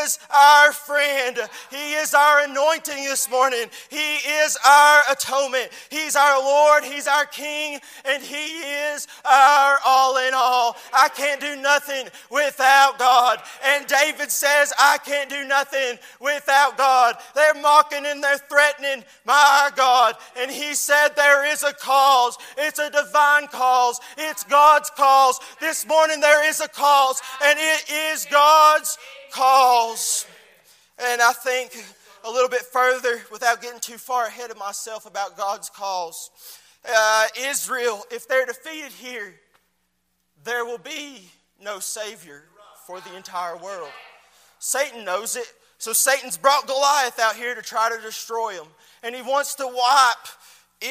is 0.00 0.18
our 0.34 0.72
friend. 0.72 1.38
He 1.70 1.94
is 1.94 2.14
our 2.14 2.44
anointing 2.44 3.04
this 3.04 3.30
morning. 3.30 3.66
He 3.88 4.16
is 4.16 4.58
our 4.66 5.02
atonement. 5.10 5.70
He's 5.90 6.16
our 6.16 6.40
Lord. 6.40 6.84
He's 6.84 7.06
our 7.06 7.26
King. 7.26 7.80
And 8.04 8.22
He 8.22 8.60
is 8.92 9.06
our 9.24 9.78
all 9.84 10.16
in 10.18 10.32
all. 10.34 10.76
I 10.92 11.08
can't 11.08 11.40
do 11.40 11.56
nothing 11.56 12.08
without 12.30 12.98
God. 12.98 13.40
And 13.64 13.86
David 13.86 14.30
says, 14.30 14.72
I 14.78 14.98
can't 14.98 15.30
do 15.30 15.44
nothing 15.46 15.98
without 16.20 16.76
God. 16.76 17.16
They're 17.34 17.54
mocking 17.54 18.06
and 18.06 18.22
they're 18.22 18.38
threatening 18.38 19.04
my 19.24 19.70
God. 19.76 20.14
And 20.36 20.50
He 20.50 20.74
said, 20.74 21.10
There 21.16 21.50
is 21.50 21.62
a 21.62 21.72
cause. 21.72 22.36
It's 22.58 22.78
a 22.78 22.90
divine 22.90 23.46
cause. 23.48 24.00
It's 24.16 24.44
God's 24.44 24.90
cause. 24.90 25.40
This 25.60 25.86
morning 25.86 26.20
there 26.20 26.48
is 26.48 26.60
a 26.60 26.68
cause, 26.68 27.20
and 27.42 27.58
it 27.58 27.90
is 27.90 28.26
God. 28.30 28.49
God's 28.50 28.98
cause. 29.30 30.26
And 30.98 31.22
I 31.22 31.32
think 31.32 31.72
a 32.24 32.30
little 32.30 32.48
bit 32.48 32.62
further, 32.62 33.22
without 33.30 33.62
getting 33.62 33.78
too 33.78 33.96
far 33.96 34.26
ahead 34.26 34.50
of 34.50 34.58
myself 34.58 35.06
about 35.06 35.36
God's 35.36 35.70
cause. 35.70 36.30
Uh, 36.84 37.26
Israel, 37.38 38.02
if 38.10 38.26
they're 38.26 38.46
defeated 38.46 38.90
here, 38.90 39.34
there 40.42 40.64
will 40.64 40.78
be 40.78 41.30
no 41.62 41.78
Savior 41.78 42.42
for 42.86 43.00
the 43.00 43.16
entire 43.16 43.56
world. 43.56 43.92
Satan 44.58 45.04
knows 45.04 45.36
it. 45.36 45.46
So 45.78 45.92
Satan's 45.92 46.36
brought 46.36 46.66
Goliath 46.66 47.20
out 47.20 47.36
here 47.36 47.54
to 47.54 47.62
try 47.62 47.88
to 47.88 48.02
destroy 48.02 48.54
him. 48.54 48.66
And 49.04 49.14
he 49.14 49.22
wants 49.22 49.54
to 49.54 49.66
wipe 49.66 50.28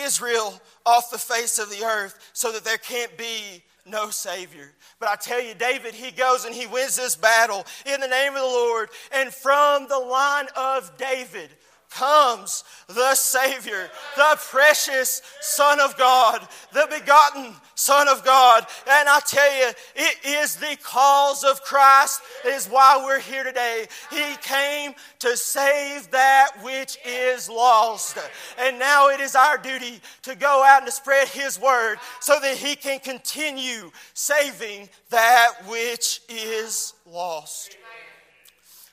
Israel 0.06 0.62
off 0.86 1.12
the 1.12 1.18
face 1.18 1.60
of 1.60 1.70
the 1.70 1.84
earth 1.84 2.32
so 2.32 2.54
that 2.54 2.64
there 2.64 2.78
can't 2.78 3.16
be 3.18 3.64
no 3.86 4.10
Savior. 4.10 4.74
But 5.00 5.10
I 5.10 5.16
tell 5.16 5.42
you, 5.42 5.54
David, 5.54 5.94
he 5.94 6.12
goes 6.12 6.46
and 6.46 6.54
he 6.54 6.66
wins 6.66 6.96
this 6.96 7.16
battle 7.16 7.66
in 7.86 8.00
the 8.00 8.08
name 8.08 8.34
of 8.34 8.42
the 8.42 8.46
Lord. 8.46 8.90
And 9.12 9.34
from 9.34 9.88
the 9.88 10.00
line 10.00 10.48
of 10.56 10.98
David, 10.98 11.50
comes 11.90 12.64
the 12.88 13.16
Savior, 13.16 13.90
the 14.16 14.38
precious 14.50 15.22
Son 15.42 15.80
of 15.80 15.98
God, 15.98 16.48
the 16.74 16.88
begotten 16.90 17.54
Son 17.76 18.08
of 18.08 18.24
God. 18.24 18.66
And 18.90 19.10
I 19.10 19.20
tell 19.26 19.58
you, 19.58 19.72
it 19.96 20.18
is 20.26 20.56
the 20.56 20.78
cause 20.84 21.44
of 21.44 21.62
Christ 21.64 22.22
is 22.46 22.68
why 22.68 23.02
we're 23.04 23.20
here 23.20 23.44
today. 23.44 23.88
He 24.10 24.36
came 24.42 24.94
to 25.20 25.36
save 25.36 26.10
that 26.12 26.52
which 26.62 26.98
is 27.06 27.50
lost. 27.50 28.18
And 28.60 28.80
now 28.80 29.10
it 29.10 29.20
is 29.20 29.36
our 29.36 29.58
duty 29.58 30.02
to 30.24 30.36
go 30.36 30.64
out 30.64 30.80
and 30.80 30.88
to 30.88 30.92
spread 30.92 31.28
His 31.28 31.60
word 31.60 31.98
so 32.20 32.40
that 32.40 32.58
He 32.58 32.76
can 32.76 33.00
continue 33.00 33.92
saving 34.14 34.90
that 35.10 35.54
which 35.68 36.22
is 36.30 36.94
lost. 37.06 37.78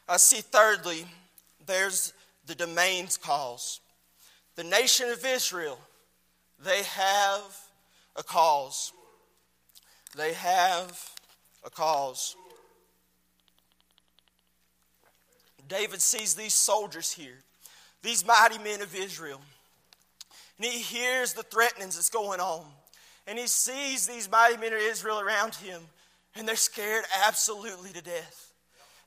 I 0.09 0.19
see, 0.19 0.41
thirdly, 0.41 1.05
there's 1.67 2.13
the 2.47 2.55
domains 2.55 3.17
cause. 3.17 3.81
The 4.55 4.65
nation 4.65 5.11
of 5.11 5.25
Israel, 5.25 5.79
they 6.65 6.83
have 6.83 7.59
a 8.17 8.23
cause. 8.23 8.93
They 10.17 10.33
have 10.33 11.11
a 11.65 11.71
cause. 11.71 12.37
David 15.69 16.01
sees 16.01 16.35
these 16.35 16.55
soldiers 16.55 17.13
here, 17.13 17.39
these 18.03 18.25
mighty 18.25 18.59
men 18.59 18.81
of 18.83 18.95
Israel, 18.95 19.41
and 20.59 20.67
he 20.67 20.79
hears 20.79 21.33
the 21.33 21.43
threatenings 21.43 21.97
that's 21.97 22.11
going 22.11 22.41
on. 22.41 22.65
And 23.27 23.39
he 23.39 23.49
sees 23.49 24.07
these 24.07 24.31
mighty 24.31 24.57
men 24.57 24.73
of 24.73 24.79
Israel 24.79 25.21
around 25.21 25.57
him, 25.57 25.83
and 26.37 26.47
they're 26.47 26.55
scared 26.57 27.05
absolutely 27.27 27.91
to 27.93 28.01
death. 28.01 28.53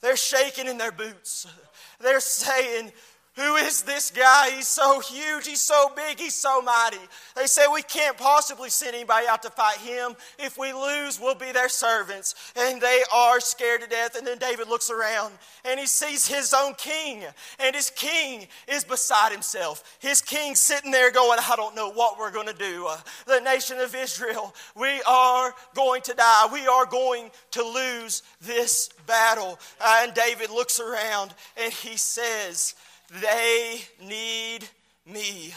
They're 0.02 0.18
shaking 0.18 0.68
in 0.68 0.78
their 0.78 0.92
boots. 0.92 1.48
They're 2.02 2.22
saying, 2.22 2.92
who 3.40 3.56
is 3.56 3.84
this 3.84 4.12
guy? 4.12 4.52
He's 4.52 4.68
so 4.68 5.00
huge, 5.00 5.48
he's 5.48 5.62
so 5.62 5.92
big, 5.96 6.20
he's 6.20 6.36
so 6.36 6.62
mighty. 6.62 6.98
They 7.36 7.46
say 7.46 7.64
we 7.72 7.82
can't 7.82 8.18
possibly 8.18 8.70
send 8.70 8.96
anybody 8.96 9.28
out 9.28 9.42
to 9.44 9.50
fight 9.50 9.78
him. 9.78 10.16
If 10.38 10.58
we 10.58 10.74
lose, 10.74 11.20
we'll 11.20 11.36
be 11.36 11.52
their 11.52 11.70
servants. 11.70 12.36
And 12.56 12.82
they 12.82 13.02
are 13.14 13.40
scared 13.40 13.82
to 13.82 13.88
death. 13.88 14.18
And 14.18 14.28
then 14.28 14.38
David 14.38 14.68
looks 14.68 14.90
around 14.90 15.34
and 15.64 15.80
he 15.80 15.86
sees 15.86 16.28
his 16.28 16.54
own 16.54 16.74
king, 16.76 17.24
and 17.60 17.76
his 17.76 17.90
king 17.90 18.48
is 18.68 18.84
beside 18.84 19.32
himself. 19.32 19.98
His 20.00 20.22
king 20.22 20.56
sitting 20.56 20.92
there 20.92 21.12
going, 21.12 21.40
I 21.40 21.56
don't 21.56 21.76
know 21.76 21.92
what 21.92 22.20
we're 22.20 22.32
going 22.32 22.48
to 22.48 22.54
do. 22.54 22.88
Uh, 22.90 22.98
the 23.26 23.40
nation 23.40 23.78
of 23.80 23.96
Israel, 23.96 24.54
we 24.76 25.02
are 25.08 25.54
going 25.76 26.02
to 26.04 26.14
die. 26.14 26.48
We 26.52 26.68
are 26.68 26.86
going 26.86 27.32
to 27.52 27.64
lose 27.64 28.24
this 28.42 28.90
battle. 29.06 29.60
Uh, 29.80 30.02
and 30.04 30.14
David 30.14 30.50
looks 30.50 30.80
around 30.80 31.34
and 31.58 31.72
he 31.72 31.98
says, 31.98 32.76
they 33.10 33.82
need 34.02 34.68
me. 35.06 35.54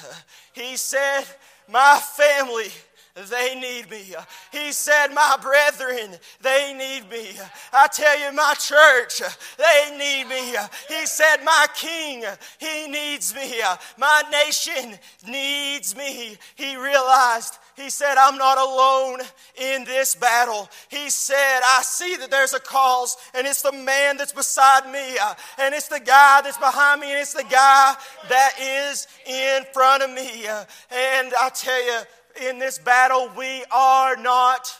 He 0.52 0.76
said, 0.76 1.24
My 1.68 2.00
family 2.16 2.70
they 3.14 3.54
need 3.54 3.90
me. 3.90 4.14
He 4.50 4.72
said, 4.72 5.08
My 5.08 5.36
brethren, 5.40 6.16
they 6.40 6.72
need 6.72 7.10
me. 7.10 7.32
I 7.72 7.86
tell 7.88 8.18
you, 8.18 8.32
my 8.32 8.54
church, 8.58 9.20
they 9.58 9.96
need 9.98 10.28
me. 10.28 10.56
He 10.88 11.06
said, 11.06 11.38
My 11.44 11.66
king, 11.74 12.24
he 12.58 12.88
needs 12.88 13.34
me. 13.34 13.60
My 13.98 14.22
nation 14.30 14.98
needs 15.26 15.94
me. 15.94 16.38
He 16.54 16.76
realized 16.76 17.58
he 17.76 17.88
said, 17.88 18.16
I'm 18.18 18.36
not 18.36 18.58
alone 18.58 19.20
in 19.56 19.84
this 19.84 20.14
battle. 20.14 20.68
He 20.88 21.08
said, 21.08 21.60
I 21.64 21.80
see 21.82 22.16
that 22.16 22.30
there's 22.30 22.52
a 22.52 22.60
cause, 22.60 23.16
and 23.34 23.46
it's 23.46 23.62
the 23.62 23.72
man 23.72 24.18
that's 24.18 24.32
beside 24.32 24.90
me, 24.92 25.16
and 25.58 25.74
it's 25.74 25.88
the 25.88 26.00
guy 26.00 26.42
that's 26.42 26.58
behind 26.58 27.00
me, 27.00 27.10
and 27.10 27.20
it's 27.20 27.32
the 27.32 27.44
guy 27.44 27.94
that 28.28 28.52
is 28.60 29.06
in 29.26 29.64
front 29.72 30.02
of 30.02 30.10
me. 30.10 30.46
And 30.46 31.32
I 31.40 31.50
tell 31.54 31.84
you, 31.84 32.00
in 32.40 32.58
this 32.58 32.78
battle, 32.78 33.30
we 33.36 33.64
are 33.70 34.16
not 34.16 34.70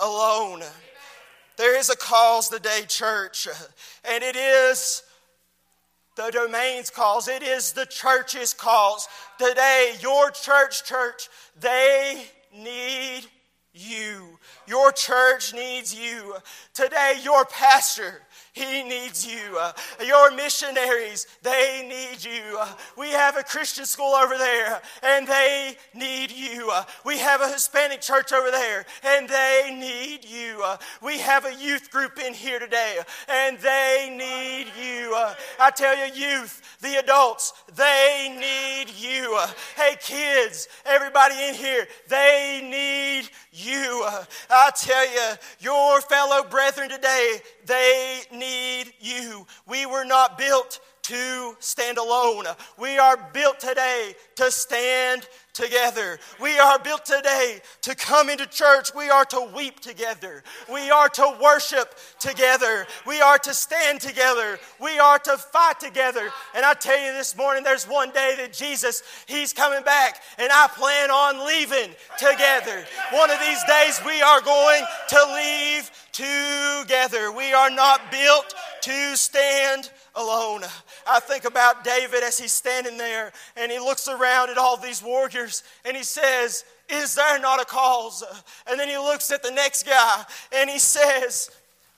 alone. 0.00 0.62
There 1.56 1.78
is 1.78 1.90
a 1.90 1.96
cause 1.96 2.48
today, 2.48 2.82
church, 2.86 3.48
and 4.04 4.22
it 4.22 4.36
is 4.36 5.02
the 6.16 6.30
domain's 6.30 6.90
cause. 6.90 7.28
It 7.28 7.42
is 7.42 7.72
the 7.72 7.86
church's 7.86 8.52
cause. 8.52 9.08
Today, 9.38 9.94
your 10.00 10.30
church, 10.30 10.84
church, 10.84 11.28
they 11.58 12.24
need 12.54 13.26
you. 13.72 14.38
Your 14.66 14.92
church 14.92 15.54
needs 15.54 15.94
you. 15.94 16.34
Today, 16.74 17.20
your 17.22 17.44
pastor, 17.44 18.22
he 18.56 18.82
needs 18.82 19.26
you. 19.26 19.58
Uh, 19.60 19.72
your 20.02 20.34
missionaries, 20.34 21.26
they 21.42 21.86
need 21.86 22.24
you. 22.24 22.58
Uh, 22.58 22.72
we 22.96 23.10
have 23.10 23.36
a 23.36 23.42
Christian 23.42 23.84
school 23.84 24.14
over 24.14 24.38
there, 24.38 24.80
and 25.02 25.28
they 25.28 25.76
need 25.94 26.30
you. 26.30 26.70
Uh, 26.72 26.84
we 27.04 27.18
have 27.18 27.42
a 27.42 27.52
Hispanic 27.52 28.00
church 28.00 28.32
over 28.32 28.50
there, 28.50 28.86
and 29.04 29.28
they 29.28 29.76
need 29.78 30.24
you. 30.24 30.64
We 31.02 31.18
have 31.18 31.44
a 31.44 31.54
youth 31.54 31.90
group 31.90 32.18
in 32.18 32.32
here 32.32 32.58
today, 32.58 32.96
and 33.28 33.58
they 33.58 34.08
need 34.16 34.68
you. 34.82 35.14
I 35.60 35.70
tell 35.70 35.94
you, 35.94 36.14
youth, 36.14 36.78
the 36.80 36.98
adults, 36.98 37.52
they 37.74 38.34
need 38.40 38.90
you. 38.96 39.38
Hey, 39.76 39.96
kids, 40.00 40.66
everybody 40.86 41.34
in 41.46 41.54
here, 41.54 41.86
they 42.08 42.62
need 42.64 43.28
you. 43.52 44.08
I 44.48 44.70
tell 44.74 45.12
you, 45.12 45.36
your 45.60 46.00
fellow 46.00 46.42
brethren 46.48 46.88
today, 46.88 47.36
they 47.66 48.22
need 48.32 48.45
you. 49.00 49.46
We 49.66 49.86
were 49.86 50.04
not 50.04 50.38
built 50.38 50.80
to 51.02 51.56
stand 51.60 51.98
alone. 51.98 52.46
We 52.78 52.98
are 52.98 53.16
built 53.32 53.60
today 53.60 54.14
to 54.36 54.50
stand 54.50 55.28
together. 55.56 56.18
We 56.40 56.58
are 56.58 56.78
built 56.78 57.04
today 57.06 57.60
to 57.82 57.94
come 57.94 58.28
into 58.28 58.46
church. 58.46 58.94
We 58.94 59.08
are 59.08 59.24
to 59.26 59.48
weep 59.56 59.80
together. 59.80 60.44
We 60.70 60.90
are 60.90 61.08
to 61.08 61.38
worship 61.42 61.94
together. 62.20 62.86
We 63.06 63.20
are 63.20 63.38
to 63.38 63.54
stand 63.54 64.00
together. 64.00 64.58
We 64.80 64.98
are 64.98 65.18
to 65.20 65.38
fight 65.38 65.80
together. 65.80 66.28
And 66.54 66.64
I 66.64 66.74
tell 66.74 66.98
you 66.98 67.12
this 67.12 67.36
morning, 67.36 67.64
there's 67.64 67.88
one 67.88 68.10
day 68.10 68.34
that 68.36 68.52
Jesus, 68.52 69.02
He's 69.26 69.52
coming 69.52 69.82
back, 69.82 70.20
and 70.38 70.50
I 70.52 70.68
plan 70.68 71.10
on 71.10 71.46
leaving 71.46 71.94
together. 72.18 72.84
One 73.12 73.30
of 73.30 73.38
these 73.40 73.62
days, 73.64 74.00
we 74.04 74.20
are 74.20 74.42
going 74.42 74.82
to 75.08 75.34
leave 75.34 75.90
together. 76.12 77.32
We 77.32 77.52
are 77.52 77.70
not 77.70 78.10
built 78.10 78.54
to 78.82 79.16
stand 79.16 79.90
alone. 80.14 80.62
I 81.06 81.20
think 81.20 81.44
about 81.44 81.84
David 81.84 82.22
as 82.22 82.38
he's 82.38 82.52
standing 82.52 82.96
there 82.96 83.32
and 83.56 83.70
he 83.70 83.78
looks 83.78 84.08
around 84.08 84.50
at 84.50 84.58
all 84.58 84.76
these 84.76 85.02
warriors 85.02 85.45
and 85.84 85.96
he 85.96 86.02
says, 86.02 86.64
Is 86.88 87.14
there 87.14 87.38
not 87.38 87.60
a 87.60 87.64
cause? 87.64 88.24
And 88.68 88.78
then 88.78 88.88
he 88.88 88.96
looks 88.98 89.30
at 89.30 89.42
the 89.42 89.50
next 89.50 89.84
guy 89.84 90.24
and 90.52 90.70
he 90.70 90.78
says, 90.78 91.50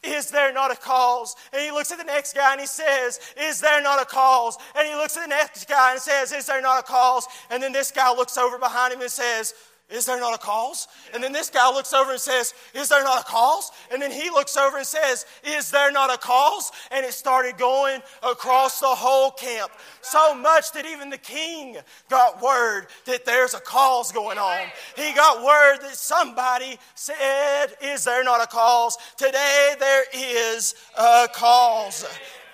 is 0.02 0.30
there 0.30 0.52
not 0.52 0.70
a 0.70 0.76
cause? 0.76 1.34
And 1.52 1.60
he 1.60 1.70
looks 1.72 1.90
at 1.90 1.98
the 1.98 2.04
next 2.04 2.34
guy 2.34 2.52
and 2.52 2.60
he 2.60 2.66
says, 2.66 3.18
Is 3.36 3.60
there 3.60 3.82
not 3.82 4.00
a 4.00 4.04
cause? 4.04 4.56
And 4.76 4.86
he 4.86 4.94
looks 4.94 5.16
at 5.16 5.24
the 5.24 5.28
next 5.28 5.68
guy 5.68 5.92
and 5.92 6.00
says, 6.00 6.32
Is 6.32 6.46
there 6.46 6.62
not 6.62 6.80
a 6.80 6.82
cause? 6.84 7.26
And 7.50 7.62
then 7.62 7.72
this 7.72 7.90
guy 7.90 8.12
looks 8.14 8.38
over 8.38 8.58
behind 8.58 8.94
him 8.94 9.00
and 9.00 9.10
says, 9.10 9.54
is 9.90 10.04
there 10.04 10.20
not 10.20 10.34
a 10.34 10.38
cause? 10.38 10.86
And 11.14 11.22
then 11.22 11.32
this 11.32 11.48
guy 11.48 11.70
looks 11.72 11.94
over 11.94 12.10
and 12.10 12.20
says, 12.20 12.52
Is 12.74 12.90
there 12.90 13.02
not 13.02 13.22
a 13.22 13.24
cause? 13.24 13.70
And 13.90 14.02
then 14.02 14.10
he 14.10 14.28
looks 14.28 14.54
over 14.58 14.76
and 14.76 14.86
says, 14.86 15.24
Is 15.42 15.70
there 15.70 15.90
not 15.90 16.12
a 16.12 16.18
cause? 16.18 16.70
And 16.90 17.06
it 17.06 17.14
started 17.14 17.56
going 17.56 18.02
across 18.22 18.80
the 18.80 18.86
whole 18.86 19.30
camp. 19.30 19.72
So 20.02 20.34
much 20.34 20.72
that 20.72 20.84
even 20.84 21.08
the 21.08 21.16
king 21.16 21.78
got 22.10 22.42
word 22.42 22.88
that 23.06 23.24
there's 23.24 23.54
a 23.54 23.60
cause 23.60 24.12
going 24.12 24.36
on. 24.36 24.66
He 24.94 25.14
got 25.14 25.42
word 25.42 25.78
that 25.80 25.96
somebody 25.96 26.78
said, 26.94 27.68
Is 27.82 28.04
there 28.04 28.22
not 28.22 28.42
a 28.42 28.46
cause? 28.46 28.98
Today 29.16 29.74
there 29.78 30.04
is 30.12 30.74
a 30.98 31.28
cause. 31.32 32.04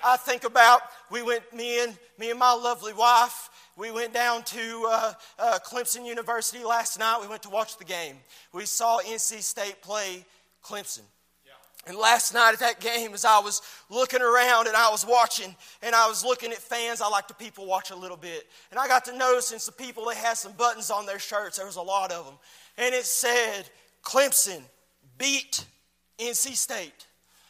I 0.05 0.15
think 0.15 0.45
about, 0.45 0.81
we 1.11 1.21
went, 1.21 1.51
me 1.53 1.83
and, 1.83 1.97
me 2.17 2.29
and 2.29 2.39
my 2.39 2.53
lovely 2.53 2.93
wife, 2.93 3.49
we 3.77 3.91
went 3.91 4.13
down 4.13 4.43
to 4.43 4.87
uh, 4.89 5.13
uh, 5.37 5.59
Clemson 5.65 6.05
University 6.05 6.63
last 6.63 6.97
night. 6.97 7.19
We 7.21 7.27
went 7.27 7.43
to 7.43 7.49
watch 7.49 7.77
the 7.77 7.83
game. 7.83 8.15
We 8.53 8.65
saw 8.65 8.99
NC 9.01 9.41
State 9.41 9.81
play 9.81 10.25
Clemson. 10.63 11.01
And 11.87 11.95
last 11.97 12.33
night 12.33 12.53
at 12.53 12.59
that 12.59 12.79
game, 12.79 13.13
as 13.13 13.25
I 13.25 13.37
was 13.39 13.61
looking 13.91 14.21
around 14.21 14.65
and 14.67 14.75
I 14.75 14.89
was 14.89 15.05
watching 15.05 15.55
and 15.83 15.93
I 15.93 16.07
was 16.07 16.25
looking 16.25 16.51
at 16.51 16.57
fans, 16.57 16.99
I 16.99 17.07
like 17.09 17.27
to 17.27 17.35
people 17.35 17.67
watch 17.67 17.91
a 17.91 17.95
little 17.95 18.17
bit. 18.17 18.47
And 18.71 18.79
I 18.79 18.87
got 18.87 19.05
to 19.05 19.15
notice 19.15 19.53
some 19.55 19.75
people, 19.75 20.05
they 20.05 20.15
had 20.15 20.35
some 20.35 20.53
buttons 20.53 20.89
on 20.89 21.05
their 21.05 21.19
shirts. 21.19 21.57
There 21.57 21.65
was 21.65 21.75
a 21.75 21.81
lot 21.81 22.11
of 22.11 22.25
them. 22.25 22.35
And 22.77 22.95
it 22.95 23.05
said, 23.05 23.69
Clemson 24.03 24.61
beat 25.19 25.63
NC 26.17 26.55
State. 26.55 27.05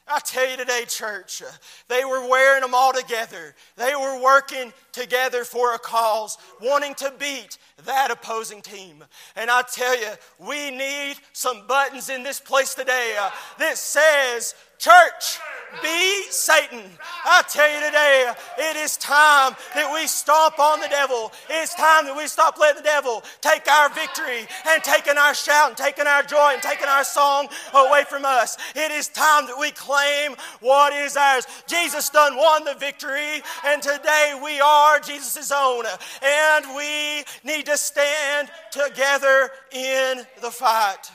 I 0.07 0.19
tell 0.19 0.47
you 0.47 0.55
today, 0.55 0.83
church, 0.87 1.41
they 1.87 2.05
were 2.05 2.29
wearing 2.29 2.61
them 2.61 2.75
all 2.75 2.93
together. 2.93 3.55
They 3.75 3.95
were 3.95 4.21
working 4.21 4.71
together 4.91 5.43
for 5.43 5.73
a 5.73 5.79
cause, 5.79 6.37
wanting 6.61 6.93
to 6.95 7.11
beat 7.17 7.57
that 7.85 8.11
opposing 8.11 8.61
team. 8.61 9.03
And 9.35 9.49
I 9.49 9.63
tell 9.63 9.99
you, 9.99 10.09
we 10.37 10.69
need 10.69 11.15
some 11.33 11.65
buttons 11.65 12.09
in 12.09 12.21
this 12.21 12.39
place 12.39 12.75
today 12.75 13.15
uh, 13.19 13.31
that 13.57 13.79
says, 13.79 14.53
Church, 14.77 15.39
beat 15.81 16.27
Satan. 16.31 16.81
I 17.25 17.43
tell 17.49 17.69
you 17.69 17.85
today, 17.85 18.31
it 18.57 18.75
is 18.77 18.97
time 18.97 19.55
that 19.73 19.91
we 19.93 20.07
stomp 20.07 20.59
on 20.59 20.79
the 20.79 20.87
devil. 20.87 21.31
It's 21.49 21.73
time 21.75 22.05
that 22.05 22.15
we 22.15 22.27
stop 22.27 22.57
letting 22.59 22.81
the 22.81 22.87
devil 22.87 23.23
take 23.41 23.67
our 23.67 23.89
victory 23.89 24.47
and 24.67 24.83
taking 24.83 25.17
our 25.17 25.33
shout 25.33 25.69
and 25.69 25.77
taking 25.77 26.07
our 26.07 26.23
joy 26.23 26.51
and 26.53 26.61
taking 26.61 26.87
our 26.87 27.03
song 27.03 27.47
away 27.73 28.03
from 28.07 28.25
us. 28.25 28.57
It 28.75 28.91
is 28.91 29.07
time 29.07 29.47
that 29.47 29.57
we 29.59 29.71
claim 29.71 30.35
what 30.61 30.93
is 30.93 31.17
ours. 31.17 31.45
Jesus 31.67 32.09
done 32.09 32.35
won 32.35 32.63
the 32.63 32.75
victory, 32.75 33.41
and 33.65 33.81
today 33.81 34.39
we 34.43 34.59
are 34.59 34.99
Jesus' 34.99 35.51
own. 35.51 35.85
And 36.23 36.65
we 36.75 37.23
need 37.43 37.65
to 37.65 37.77
stand 37.77 38.49
together 38.71 39.49
in 39.71 40.21
the 40.41 40.51
fight. 40.51 41.11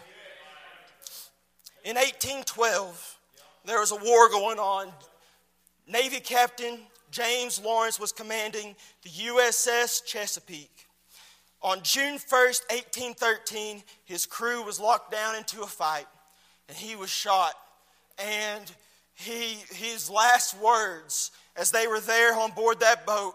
In 1.84 1.96
1812, 1.96 3.19
there 3.64 3.80
was 3.80 3.92
a 3.92 3.96
war 3.96 4.28
going 4.28 4.58
on. 4.58 4.92
Navy 5.86 6.20
Captain 6.20 6.78
James 7.10 7.60
Lawrence 7.60 7.98
was 7.98 8.12
commanding 8.12 8.76
the 9.02 9.10
USS 9.10 10.04
Chesapeake. 10.04 10.86
On 11.62 11.82
June 11.82 12.14
1st, 12.14 12.70
1813, 12.70 13.82
his 14.04 14.24
crew 14.24 14.62
was 14.62 14.80
locked 14.80 15.10
down 15.10 15.34
into 15.34 15.62
a 15.62 15.66
fight 15.66 16.06
and 16.68 16.76
he 16.76 16.96
was 16.96 17.10
shot. 17.10 17.52
And 18.18 18.70
he, 19.14 19.58
his 19.74 20.08
last 20.08 20.58
words 20.58 21.32
as 21.56 21.70
they 21.70 21.86
were 21.86 22.00
there 22.00 22.34
on 22.34 22.52
board 22.52 22.80
that 22.80 23.04
boat, 23.04 23.34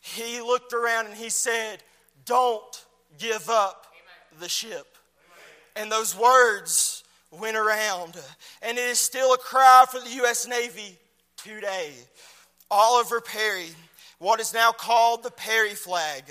he 0.00 0.40
looked 0.40 0.72
around 0.72 1.06
and 1.06 1.14
he 1.14 1.30
said, 1.30 1.82
Don't 2.26 2.84
give 3.18 3.48
up 3.48 3.86
the 4.38 4.48
ship. 4.48 4.86
And 5.74 5.90
those 5.90 6.16
words 6.16 6.93
went 7.40 7.56
around. 7.56 8.18
And 8.62 8.78
it 8.78 8.84
is 8.84 8.98
still 8.98 9.34
a 9.34 9.38
cry 9.38 9.84
for 9.90 10.00
the 10.00 10.10
U.S. 10.16 10.46
Navy 10.46 10.98
today. 11.36 11.92
Oliver 12.70 13.20
Perry, 13.20 13.68
what 14.18 14.40
is 14.40 14.54
now 14.54 14.72
called 14.72 15.22
the 15.22 15.30
Perry 15.30 15.74
flag, 15.74 16.24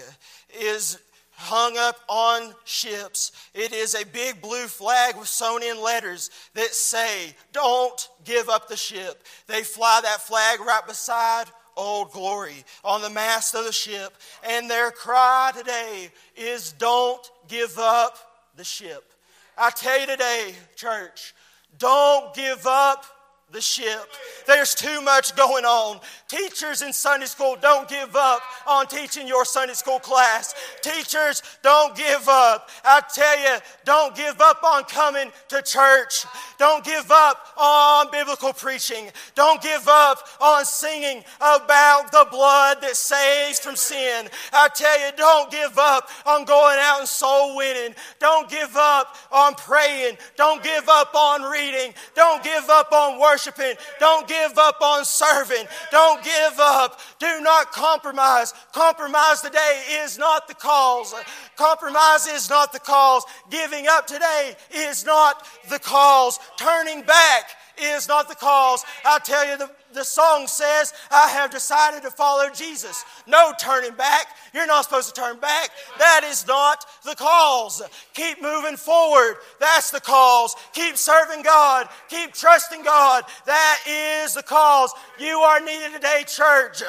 is 0.60 1.00
hung 1.32 1.78
up 1.78 2.00
on 2.08 2.54
ships. 2.64 3.32
It 3.54 3.74
is 3.74 3.96
a 3.96 4.06
big 4.06 4.42
blue 4.42 4.68
flag 4.68 5.18
with 5.18 5.28
sewn 5.28 5.64
in 5.64 5.82
letters 5.82 6.30
that 6.54 6.74
say, 6.74 7.36
Don't 7.52 8.10
give 8.24 8.50
up 8.50 8.68
the 8.68 8.78
ship. 8.78 9.24
They 9.48 9.64
fly 9.64 10.00
that 10.04 10.22
flag 10.22 10.60
right 10.62 10.86
beside 10.88 11.46
Old 11.76 12.12
Glory 12.12 12.64
on 12.84 13.02
the 13.02 13.10
mast 13.10 13.56
of 13.56 13.66
the 13.66 13.72
ship. 13.72 14.14
And 14.48 14.70
their 14.70 14.92
cry 14.92 15.52
today 15.56 16.10
is, 16.36 16.72
Don't 16.74 17.30
give 17.48 17.78
up 17.78 18.18
the 18.56 18.64
ship. 18.64 19.12
I 19.58 19.70
tell 19.70 20.00
you 20.00 20.08
today, 20.08 20.56
church, 20.76 21.34
don't 21.78 22.34
give 22.34 22.66
up 22.66 23.06
the 23.54 23.62
ship. 23.62 24.10
There's 24.48 24.74
too 24.74 25.00
much 25.02 25.36
going 25.36 25.64
on. 25.64 26.00
Teachers 26.28 26.82
in 26.82 26.92
Sunday 26.92 27.28
school, 27.28 27.56
don't 27.62 27.88
give 27.88 28.16
up 28.16 28.42
on 28.68 28.88
teaching 28.88 29.28
your 29.28 29.46
Sunday 29.46 29.76
school 29.76 30.00
class. 30.00 30.56
Teachers, 30.82 31.44
don't 31.62 31.96
give 31.96 32.28
up. 32.28 32.70
I 32.84 33.02
tell 33.14 33.40
you, 33.40 33.60
don't 33.86 34.16
give 34.16 34.42
up 34.42 34.64
on 34.64 34.84
coming 34.86 35.32
to 35.50 35.62
church. 35.62 36.26
Don't 36.58 36.84
give 36.84 37.12
up 37.12 37.38
on 37.56 38.08
biblical 38.12 38.54
preaching. 38.54 39.12
Don't 39.36 39.62
give 39.62 39.88
up 39.88 40.18
on 40.42 40.66
singing 40.66 41.24
about 41.38 42.12
the 42.12 42.26
blood 42.32 42.78
that 42.82 42.96
saves 42.96 43.60
from 43.60 43.76
sin. 43.76 44.28
I 44.52 44.70
tell 44.74 45.00
you, 45.00 45.12
don't 45.16 45.52
give 45.52 45.78
up 45.78 46.10
on 46.26 46.46
going 46.46 46.78
out 46.80 47.00
and 47.02 47.08
soul 47.08 47.56
winning. 47.56 47.94
Don't 48.20 48.50
give 48.50 48.76
up 48.76 49.16
on 49.32 49.54
praying. 49.54 50.18
Don't 50.38 50.64
give 50.64 50.90
up 50.90 51.14
on 51.14 51.44
reading. 51.44 51.94
Don't 52.16 52.44
give 52.44 52.68
up 52.70 52.92
on 52.92 53.20
worshiping. 53.44 53.76
Don't 54.00 54.28
give 54.28 54.58
up 54.58 54.82
on 54.82 55.06
serving. 55.06 55.66
Don't 55.92 56.24
give 56.24 56.60
up. 56.60 57.00
Do 57.20 57.42
not 57.42 57.72
compromise. 57.72 58.54
Compromise 58.74 59.42
today 59.42 59.84
is 60.04 60.18
not 60.18 60.48
the 60.48 60.54
cause. 60.54 61.14
Compromise 61.56 62.28
is 62.28 62.50
not 62.50 62.74
the 62.74 62.80
cause. 62.80 63.24
Giving 63.50 63.88
up 63.88 64.08
today 64.08 64.56
is 64.74 65.06
not 65.06 65.46
the 65.70 65.80
cause. 65.80 66.40
Turning 66.58 67.02
back 67.04 67.44
is 67.82 68.08
not 68.08 68.30
the 68.30 68.36
cause. 68.36 68.84
I 69.06 69.20
tell 69.20 69.48
you, 69.48 69.58
the, 69.58 69.70
the 69.94 70.04
song 70.04 70.48
says, 70.48 70.94
I 71.12 71.30
have 71.30 71.52
decided 71.52 72.04
to 72.04 72.12
follow 72.12 72.50
Jesus. 72.50 73.06
No 73.28 73.54
turning 73.60 73.94
back. 73.94 74.28
You're 74.54 74.68
not 74.68 74.86
supposed 74.86 75.14
to 75.14 75.22
turn 75.22 75.40
back. 75.40 75.70
That 75.98 76.22
is 76.26 76.48
not 76.48 76.86
the 77.04 77.16
cause. 77.16 77.82
Keep 78.14 78.42
moving 78.42 78.78
forward. 78.78 79.38
That's 79.60 79.92
the 79.92 80.02
cause. 80.02 80.56
Keep 80.74 80.98
serving 80.98 81.44
God. 81.44 81.90
Keep 82.10 82.34
trusting 82.34 82.84
God. 82.84 83.24
That 83.46 83.80
is 83.88 84.34
the 84.34 84.44
cause. 84.44 84.92
You 85.20 85.40
are 85.40 85.60
needed 85.60 85.94
today, 85.94 86.24
church. 86.28 86.82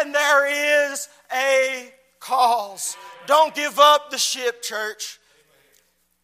And 0.00 0.14
there 0.14 0.90
is 0.92 1.08
a 1.32 1.92
cause. 2.20 2.96
Don't 3.26 3.54
give 3.54 3.78
up 3.78 4.10
the 4.10 4.18
ship, 4.18 4.62
church. 4.62 5.18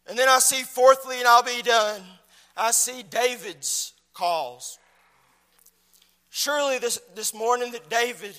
And 0.07 0.19
then 0.19 0.29
I 0.29 0.39
see, 0.39 0.63
fourthly, 0.63 1.19
and 1.19 1.27
I'll 1.27 1.43
be 1.43 1.63
done, 1.63 2.03
I 2.57 2.71
see 2.71 3.03
David's 3.03 3.93
calls. 4.13 4.79
Surely 6.37 6.79
this, 6.79 7.01
this 7.15 7.33
morning 7.33 7.71
that 7.71 7.89
David, 7.89 8.37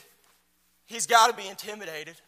he's 0.85 1.07
got 1.07 1.27
to 1.27 1.33
be 1.41 1.47
intimidated. 1.47 2.19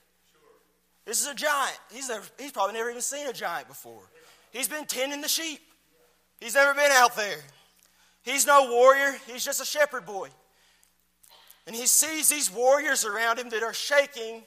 This 1.06 1.20
is 1.20 1.28
a 1.28 1.36
giant. 1.36 1.78
He's, 1.92 2.08
never, 2.08 2.24
he's 2.40 2.54
probably 2.54 2.76
never 2.76 2.90
even 2.90 3.02
seen 3.02 3.28
a 3.28 3.34
giant 3.34 3.68
before. 3.68 4.04
He's 4.54 4.70
been 4.70 4.86
tending 4.86 5.20
the 5.20 5.28
sheep. 5.28 5.60
He's 6.40 6.56
never 6.56 6.74
been 6.74 6.94
out 6.94 7.18
there. 7.18 7.40
He's 8.24 8.48
no 8.48 8.72
warrior. 8.72 9.18
He's 9.28 9.44
just 9.44 9.62
a 9.62 9.66
shepherd 9.66 10.06
boy. 10.06 10.30
And 11.66 11.76
he 11.76 11.86
sees 11.86 12.30
these 12.30 12.50
warriors 12.50 13.04
around 13.04 13.38
him 13.38 13.50
that 13.50 13.62
are 13.62 13.74
shaking 13.74 14.44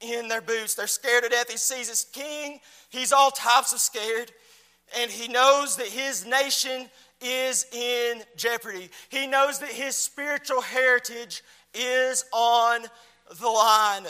in 0.00 0.26
their 0.26 0.42
boots. 0.42 0.74
They're 0.74 0.88
scared 0.88 1.22
to 1.22 1.28
death. 1.28 1.48
He 1.48 1.56
sees 1.56 1.88
his 1.88 2.04
king. 2.12 2.58
He's 2.90 3.12
all 3.12 3.30
types 3.30 3.72
of 3.72 3.78
scared. 3.78 4.32
And 4.98 5.08
he 5.08 5.28
knows 5.28 5.76
that 5.76 5.86
his 5.86 6.26
nation 6.26 6.88
is 7.24 7.66
in 7.72 8.22
jeopardy. 8.36 8.90
He 9.08 9.26
knows 9.26 9.58
that 9.60 9.70
his 9.70 9.96
spiritual 9.96 10.60
heritage 10.60 11.42
is 11.72 12.24
on 12.32 12.82
the 13.40 13.48
line. 13.48 14.04